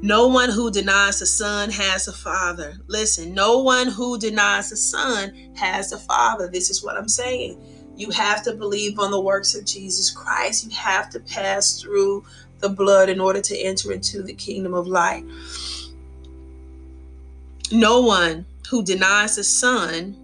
No 0.01 0.27
one 0.27 0.49
who 0.49 0.71
denies 0.71 1.19
the 1.19 1.27
Son 1.27 1.69
has 1.69 2.07
a 2.07 2.13
Father. 2.13 2.77
Listen, 2.87 3.33
no 3.35 3.59
one 3.59 3.87
who 3.87 4.17
denies 4.17 4.71
the 4.71 4.77
Son 4.77 5.51
has 5.55 5.91
a 5.91 5.99
Father. 5.99 6.47
This 6.47 6.71
is 6.71 6.83
what 6.83 6.97
I'm 6.97 7.07
saying. 7.07 7.61
You 7.95 8.09
have 8.09 8.43
to 8.43 8.53
believe 8.53 8.97
on 8.97 9.11
the 9.11 9.21
works 9.21 9.53
of 9.53 9.65
Jesus 9.65 10.09
Christ. 10.09 10.65
You 10.65 10.71
have 10.71 11.11
to 11.11 11.19
pass 11.19 11.79
through 11.79 12.23
the 12.59 12.69
blood 12.69 13.09
in 13.09 13.19
order 13.19 13.41
to 13.41 13.57
enter 13.57 13.91
into 13.91 14.23
the 14.23 14.33
kingdom 14.33 14.73
of 14.73 14.87
light. 14.87 15.25
No 17.71 18.01
one 18.01 18.45
who 18.71 18.81
denies 18.81 19.35
the 19.35 19.43
Son 19.43 20.15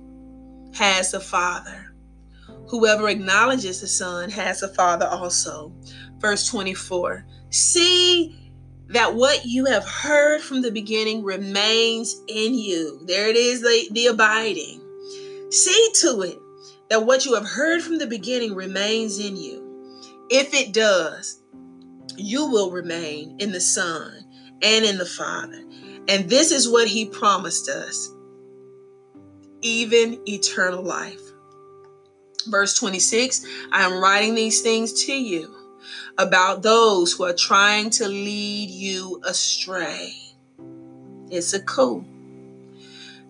has 0.73 1.12
the 1.12 1.19
Father. 1.19 1.93
Whoever 2.69 3.10
acknowledges 3.10 3.81
the 3.81 3.88
Son 3.88 4.29
has 4.29 4.62
the 4.62 4.69
Father 4.69 5.05
also. 5.05 5.73
Verse 6.19 6.47
24 6.47 7.25
See 7.49 8.39
that 8.88 9.13
what 9.13 9.43
you 9.43 9.65
have 9.65 9.86
heard 9.86 10.39
from 10.39 10.62
the 10.62 10.71
beginning 10.71 11.25
remains 11.25 12.15
in 12.29 12.53
you. 12.53 13.01
There 13.05 13.27
it 13.27 13.36
is, 13.36 13.62
the, 13.62 13.89
the 13.91 14.07
abiding. 14.07 14.81
See 15.51 15.89
to 15.95 16.21
it 16.21 16.39
that 16.89 17.05
what 17.05 17.25
you 17.25 17.36
have 17.36 17.45
heard 17.45 17.81
from 17.81 17.97
the 17.97 18.07
beginning 18.07 18.55
remains 18.55 19.19
in 19.19 19.36
you. 19.36 19.91
If 20.29 20.53
it 20.53 20.73
does, 20.73 21.41
you 22.15 22.49
will 22.49 22.71
remain 22.71 23.36
in 23.39 23.51
the 23.51 23.60
Son 23.60 24.23
and 24.62 24.86
in 24.86 24.97
the 24.97 25.05
Father. 25.05 25.65
And 26.07 26.29
this 26.29 26.53
is 26.53 26.69
what 26.69 26.88
he 26.88 27.10
promised 27.10 27.67
us 27.67 28.13
even 29.62 30.20
eternal 30.28 30.84
life. 30.84 31.22
Verse 32.48 32.78
26 32.80 33.46
I 33.72 33.84
am 33.84 34.02
writing 34.02 34.36
these 34.36 34.62
things 34.62 35.06
to 35.06 35.13
you 35.13 35.54
about 36.17 36.63
those 36.63 37.13
who 37.13 37.24
are 37.24 37.34
trying 37.34 37.89
to 37.91 38.08
lead 38.08 38.70
you 38.70 39.22
astray. 39.26 40.13
It's 41.30 41.54
a 41.54 41.62
coup. 41.62 42.06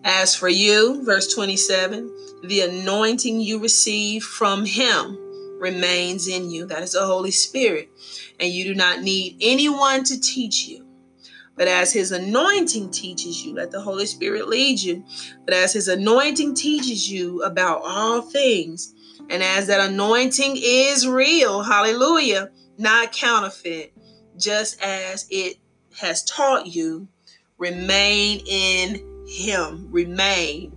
As 0.04 0.34
for 0.34 0.48
you, 0.48 1.04
verse 1.04 1.32
27, 1.34 2.10
the 2.44 2.62
anointing 2.62 3.40
you 3.40 3.58
receive 3.58 4.24
from 4.24 4.64
him 4.64 5.18
remains 5.58 6.28
in 6.28 6.50
you. 6.50 6.66
That 6.66 6.82
is 6.82 6.92
the 6.92 7.04
Holy 7.04 7.32
Spirit. 7.32 7.90
And 8.38 8.50
you 8.50 8.64
do 8.64 8.74
not 8.74 9.02
need 9.02 9.36
anyone 9.40 10.04
to 10.04 10.20
teach 10.20 10.66
you. 10.66 10.87
But 11.58 11.66
as 11.66 11.92
his 11.92 12.12
anointing 12.12 12.92
teaches 12.92 13.44
you, 13.44 13.52
let 13.52 13.72
the 13.72 13.80
Holy 13.80 14.06
Spirit 14.06 14.48
lead 14.48 14.80
you. 14.80 15.04
But 15.44 15.54
as 15.54 15.72
his 15.72 15.88
anointing 15.88 16.54
teaches 16.54 17.10
you 17.10 17.42
about 17.42 17.82
all 17.84 18.22
things, 18.22 18.94
and 19.28 19.42
as 19.42 19.66
that 19.66 19.90
anointing 19.90 20.54
is 20.56 21.06
real, 21.06 21.62
hallelujah, 21.62 22.50
not 22.78 23.12
counterfeit, 23.12 23.92
just 24.38 24.80
as 24.80 25.26
it 25.30 25.56
has 26.00 26.22
taught 26.24 26.68
you, 26.68 27.08
remain 27.58 28.40
in 28.46 29.26
him, 29.26 29.88
remain, 29.90 30.76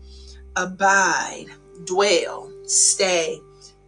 abide, 0.56 1.46
dwell, 1.86 2.52
stay, 2.64 3.40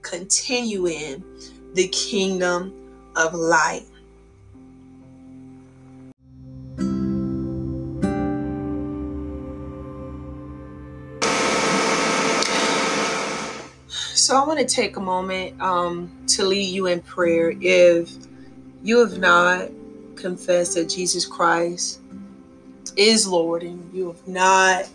continue 0.04 0.88
in 0.88 1.26
the 1.74 1.88
kingdom 1.88 3.12
of 3.16 3.34
light. 3.34 3.88
So 14.34 14.42
I 14.42 14.48
want 14.48 14.60
to 14.62 14.66
take 14.66 14.98
a 14.98 15.00
moment 15.00 15.62
um, 15.62 16.12
to 16.30 16.44
lead 16.44 16.74
you 16.74 16.88
in 16.88 17.02
prayer. 17.02 17.54
If 17.62 18.12
you 18.82 18.98
have 18.98 19.20
not 19.20 19.70
confessed 20.16 20.74
that 20.74 20.90
Jesus 20.90 21.24
Christ 21.24 22.02
is 22.98 23.28
Lord 23.28 23.62
and 23.62 23.94
you 23.94 24.08
have 24.08 24.28
not 24.28 24.90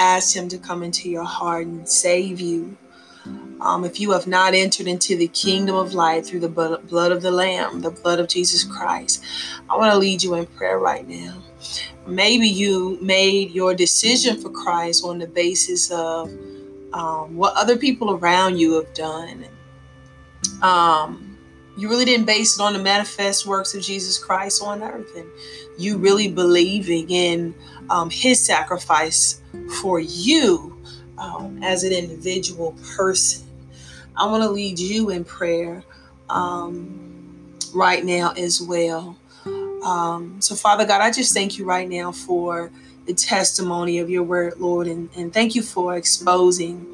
asked 0.00 0.34
Him 0.34 0.48
to 0.48 0.58
come 0.58 0.82
into 0.82 1.08
your 1.08 1.22
heart 1.22 1.68
and 1.68 1.88
save 1.88 2.40
you, 2.40 2.76
Um, 3.60 3.84
if 3.84 4.00
you 4.00 4.10
have 4.10 4.26
not 4.26 4.54
entered 4.54 4.88
into 4.88 5.16
the 5.16 5.28
kingdom 5.28 5.76
of 5.76 5.94
light 5.94 6.26
through 6.26 6.40
the 6.40 6.48
blood 6.48 7.12
of 7.12 7.22
the 7.22 7.30
Lamb, 7.30 7.80
the 7.80 7.90
blood 7.90 8.18
of 8.18 8.28
Jesus 8.28 8.64
Christ, 8.64 9.22
I 9.70 9.76
want 9.76 9.92
to 9.92 9.98
lead 9.98 10.22
you 10.24 10.34
in 10.34 10.46
prayer 10.46 10.80
right 10.80 11.06
now. 11.08 11.42
Maybe 12.06 12.48
you 12.48 12.98
made 13.00 13.52
your 13.52 13.72
decision 13.74 14.40
for 14.40 14.50
Christ 14.50 15.04
on 15.04 15.20
the 15.20 15.28
basis 15.28 15.92
of 15.92 16.28
um, 16.94 17.36
what 17.36 17.54
other 17.56 17.76
people 17.76 18.12
around 18.12 18.56
you 18.56 18.74
have 18.74 18.94
done. 18.94 19.44
Um, 20.62 21.36
you 21.76 21.88
really 21.88 22.04
didn't 22.04 22.26
base 22.26 22.58
it 22.58 22.62
on 22.62 22.72
the 22.72 22.78
manifest 22.78 23.46
works 23.46 23.74
of 23.74 23.82
Jesus 23.82 24.16
Christ 24.16 24.62
on 24.62 24.80
earth, 24.80 25.10
and 25.16 25.28
you 25.76 25.98
really 25.98 26.28
believing 26.30 27.10
in 27.10 27.54
um, 27.90 28.10
His 28.10 28.40
sacrifice 28.40 29.42
for 29.82 29.98
you 29.98 30.80
um, 31.18 31.60
as 31.64 31.82
an 31.82 31.92
individual 31.92 32.76
person. 32.96 33.44
I 34.16 34.26
want 34.26 34.44
to 34.44 34.48
lead 34.48 34.78
you 34.78 35.10
in 35.10 35.24
prayer 35.24 35.82
um, 36.30 37.58
right 37.74 38.04
now 38.04 38.32
as 38.36 38.62
well. 38.62 39.18
Um, 39.84 40.40
so, 40.40 40.54
Father 40.54 40.86
God, 40.86 41.00
I 41.00 41.10
just 41.10 41.34
thank 41.34 41.58
you 41.58 41.64
right 41.64 41.88
now 41.88 42.12
for 42.12 42.70
the 43.06 43.14
testimony 43.14 43.98
of 43.98 44.10
your 44.10 44.22
word, 44.22 44.54
Lord, 44.58 44.86
and, 44.86 45.08
and 45.16 45.32
thank 45.32 45.54
you 45.54 45.62
for 45.62 45.96
exposing 45.96 46.86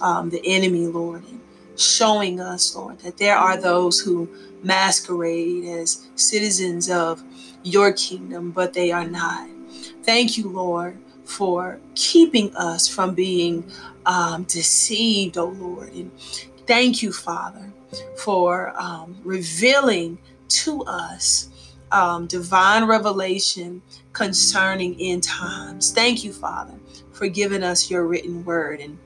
um, 0.00 0.30
the 0.30 0.40
enemy, 0.44 0.86
Lord, 0.86 1.22
and 1.28 1.40
showing 1.76 2.40
us, 2.40 2.74
Lord, 2.74 2.98
that 3.00 3.18
there 3.18 3.36
are 3.36 3.56
those 3.56 4.00
who 4.00 4.28
masquerade 4.62 5.64
as 5.64 6.06
citizens 6.16 6.90
of 6.90 7.22
your 7.62 7.92
kingdom, 7.92 8.50
but 8.50 8.72
they 8.74 8.92
are 8.92 9.06
not. 9.06 9.48
Thank 10.02 10.38
you, 10.38 10.48
Lord, 10.48 10.98
for 11.24 11.78
keeping 11.94 12.54
us 12.56 12.88
from 12.88 13.14
being 13.14 13.70
um, 14.06 14.44
deceived, 14.44 15.38
oh 15.38 15.48
Lord. 15.50 15.92
And 15.92 16.10
thank 16.66 17.02
you, 17.02 17.12
Father, 17.12 17.72
for 18.16 18.72
um, 18.80 19.16
revealing 19.24 20.18
to 20.48 20.82
us 20.84 21.48
um, 21.92 22.26
divine 22.26 22.84
revelation 22.84 23.82
concerning 24.12 24.96
end 25.00 25.22
times. 25.22 25.92
Thank 25.92 26.24
you, 26.24 26.32
Father, 26.32 26.74
for 27.12 27.28
giving 27.28 27.62
us 27.62 27.90
your 27.90 28.06
written 28.06 28.44
word. 28.44 28.80
And 28.80 28.98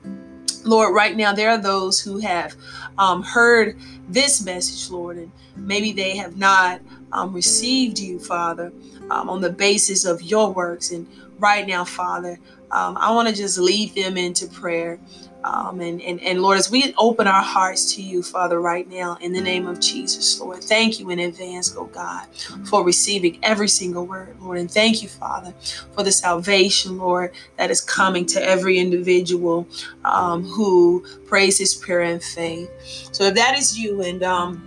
Lord, 0.65 0.95
right 0.95 1.17
now, 1.17 1.33
there 1.33 1.51
are 1.51 1.59
those 1.59 2.01
who 2.01 2.19
have 2.19 2.55
um, 2.99 3.23
heard 3.23 3.77
this 4.09 4.45
message, 4.45 4.91
Lord, 4.91 5.19
and 5.19 5.31
maybe 5.57 5.93
they 5.93 6.17
have 6.17 6.37
not 6.37 6.81
um, 7.13 7.33
received 7.33 7.99
you, 7.99 8.19
Father, 8.19 8.73
um, 9.11 9.29
on 9.29 9.41
the 9.41 9.51
basis 9.51 10.05
of 10.05 10.23
your 10.23 10.53
works. 10.53 10.91
And 10.91 11.07
right 11.39 11.67
now, 11.67 11.85
Father, 11.85 12.39
um, 12.71 12.97
I 12.97 13.13
want 13.15 13.29
to 13.29 13.35
just 13.35 13.59
lead 13.59 13.95
them 13.95 14.17
into 14.17 14.47
prayer. 14.47 14.99
Um, 15.45 15.81
and, 15.81 16.01
and, 16.01 16.23
and 16.23 16.41
Lord, 16.41 16.59
as 16.59 16.71
we 16.71 16.95
open 16.97 17.27
our 17.27 17.43
hearts 17.43 17.95
to 17.95 18.03
you, 18.03 18.23
Father, 18.23 18.61
right 18.61 18.89
now, 18.89 19.19
in 19.21 19.33
the 19.35 19.43
name 19.43 19.67
of 19.67 19.79
Jesus, 19.79 20.41
Lord, 20.41 20.65
thank 20.65 20.99
you 20.99 21.11
in 21.11 21.19
advance, 21.19 21.75
oh 21.77 21.85
God, 21.85 22.27
for 22.65 22.83
receiving 22.83 23.39
every 23.43 23.69
single 23.69 24.07
word, 24.07 24.37
Lord. 24.41 24.59
And 24.59 24.71
thank 24.71 25.03
you, 25.03 25.09
Father, 25.09 25.53
for 25.93 26.03
the 26.03 26.13
salvation, 26.13 26.97
Lord, 26.97 27.35
that 27.59 27.71
is 27.71 27.83
coming 27.83 28.25
to 28.27 28.43
every 28.43 28.79
individual 28.79 29.69
um, 30.05 30.45
who 30.45 31.05
prays 31.27 31.59
his 31.59 31.75
prayer 31.75 32.03
in 32.03 32.21
faith. 32.21 32.71
So 33.13 33.25
if 33.25 33.35
that 33.35 33.59
is 33.59 33.79
you, 33.79 34.01
and 34.01 34.23
um, 34.23 34.67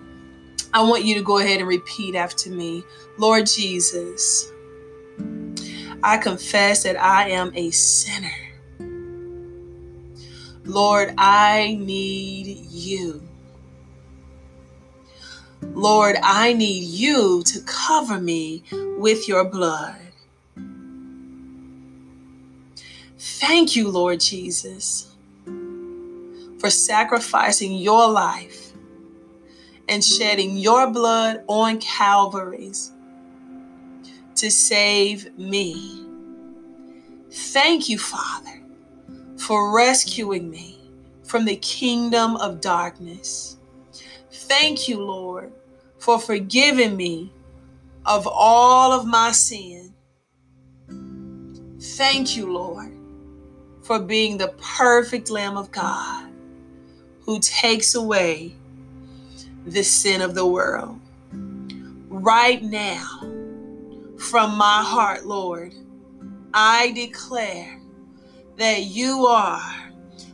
I 0.73 0.83
want 0.83 1.03
you 1.03 1.15
to 1.15 1.23
go 1.23 1.39
ahead 1.39 1.59
and 1.59 1.67
repeat 1.67 2.15
after 2.15 2.51
me 2.51 2.83
Lord 3.17 3.47
Jesus, 3.47 4.51
I 6.03 6.17
confess 6.17 6.83
that 6.83 7.01
I 7.01 7.29
am 7.29 7.51
a 7.55 7.71
sinner. 7.71 8.46
Lord, 10.67 11.13
I 11.17 11.77
need 11.79 12.57
you. 12.69 13.21
Lord, 15.61 16.17
I 16.21 16.51
need 16.51 16.83
you 16.83 17.41
to 17.43 17.61
cover 17.61 18.19
me 18.19 18.63
with 18.97 19.29
your 19.29 19.45
blood. 19.45 19.95
Thank 23.17 23.77
you, 23.77 23.89
Lord 23.89 24.19
Jesus, 24.19 25.15
for 26.59 26.69
sacrificing 26.69 27.77
your 27.77 28.09
life 28.09 28.73
and 29.87 30.03
shedding 30.03 30.57
your 30.57 30.91
blood 30.91 31.45
on 31.47 31.79
Calvary's 31.79 32.91
to 34.35 34.51
save 34.51 35.37
me. 35.37 36.05
Thank 37.31 37.87
you, 37.87 37.97
Father 37.97 38.66
for 39.37 39.75
rescuing 39.75 40.49
me 40.49 40.79
from 41.23 41.45
the 41.45 41.57
kingdom 41.57 42.35
of 42.37 42.61
darkness. 42.61 43.57
Thank 44.31 44.87
you, 44.87 45.03
Lord, 45.03 45.51
for 45.99 46.19
forgiving 46.19 46.95
me 46.95 47.31
of 48.05 48.27
all 48.27 48.91
of 48.91 49.05
my 49.05 49.31
sin. 49.31 49.93
Thank 51.79 52.35
you, 52.37 52.51
Lord, 52.51 52.91
for 53.83 53.99
being 53.99 54.37
the 54.37 54.53
perfect 54.77 55.29
Lamb 55.29 55.57
of 55.57 55.71
God 55.71 56.29
who 57.21 57.39
takes 57.39 57.95
away 57.95 58.55
the 59.65 59.83
sin 59.83 60.21
of 60.21 60.33
the 60.33 60.45
world. 60.45 60.99
Right 62.07 62.63
now, 62.63 63.19
from 64.17 64.57
my 64.57 64.81
heart, 64.81 65.25
Lord, 65.25 65.73
I 66.53 66.91
declare 66.91 67.79
that 68.57 68.85
you 68.85 69.27
are 69.27 69.91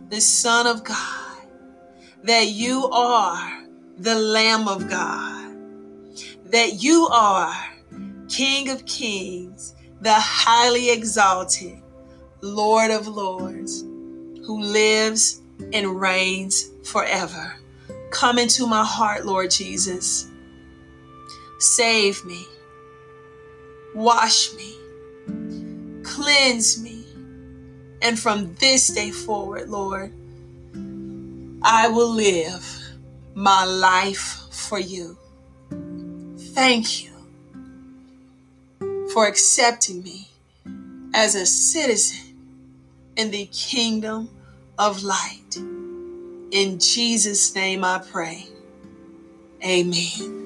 the 0.10 0.22
Son 0.22 0.66
of 0.66 0.84
God, 0.84 1.48
that 2.24 2.48
you 2.48 2.88
are 2.90 3.64
the 3.98 4.16
Lamb 4.16 4.68
of 4.68 4.90
God, 4.90 5.56
that 6.46 6.82
you 6.82 7.08
are 7.12 7.54
King 8.30 8.70
of 8.70 8.86
Kings, 8.86 9.76
the 10.00 10.14
highly 10.14 10.92
exalted 10.92 11.78
Lord 12.42 12.92
of 12.92 13.08
Lords, 13.08 13.82
who 13.82 14.62
lives 14.62 15.42
and 15.74 16.00
reigns 16.00 16.72
forever. 16.84 17.54
Come 18.12 18.40
into 18.40 18.66
my 18.66 18.86
heart, 18.86 19.26
Lord 19.26 19.52
Jesus. 19.52 20.30
Save 21.60 22.24
me, 22.24 22.46
wash 23.94 24.54
me, 24.54 24.78
cleanse 26.04 26.82
me 26.82 26.93
and 28.04 28.20
from 28.20 28.54
this 28.56 28.90
day 28.90 29.12
forward, 29.12 29.70
Lord, 29.70 30.12
I 31.64 31.88
will 31.88 32.10
live 32.10 32.66
my 33.34 33.64
life 33.64 34.42
for 34.52 34.78
you. 34.78 35.18
Thank 36.38 37.04
you 37.04 37.12
for 39.14 39.26
accepting 39.26 40.04
me 40.04 40.28
as 41.14 41.36
a 41.36 41.46
citizen 41.46 42.36
in 43.16 43.32
the 43.32 43.46
kingdom 43.46 44.30
of 44.78 45.04
light. 45.04 45.56
In 45.56 46.80
Jesus' 46.80 47.56
name 47.56 47.84
I 47.86 48.00
pray. 48.00 48.48
Amen. 49.64 50.43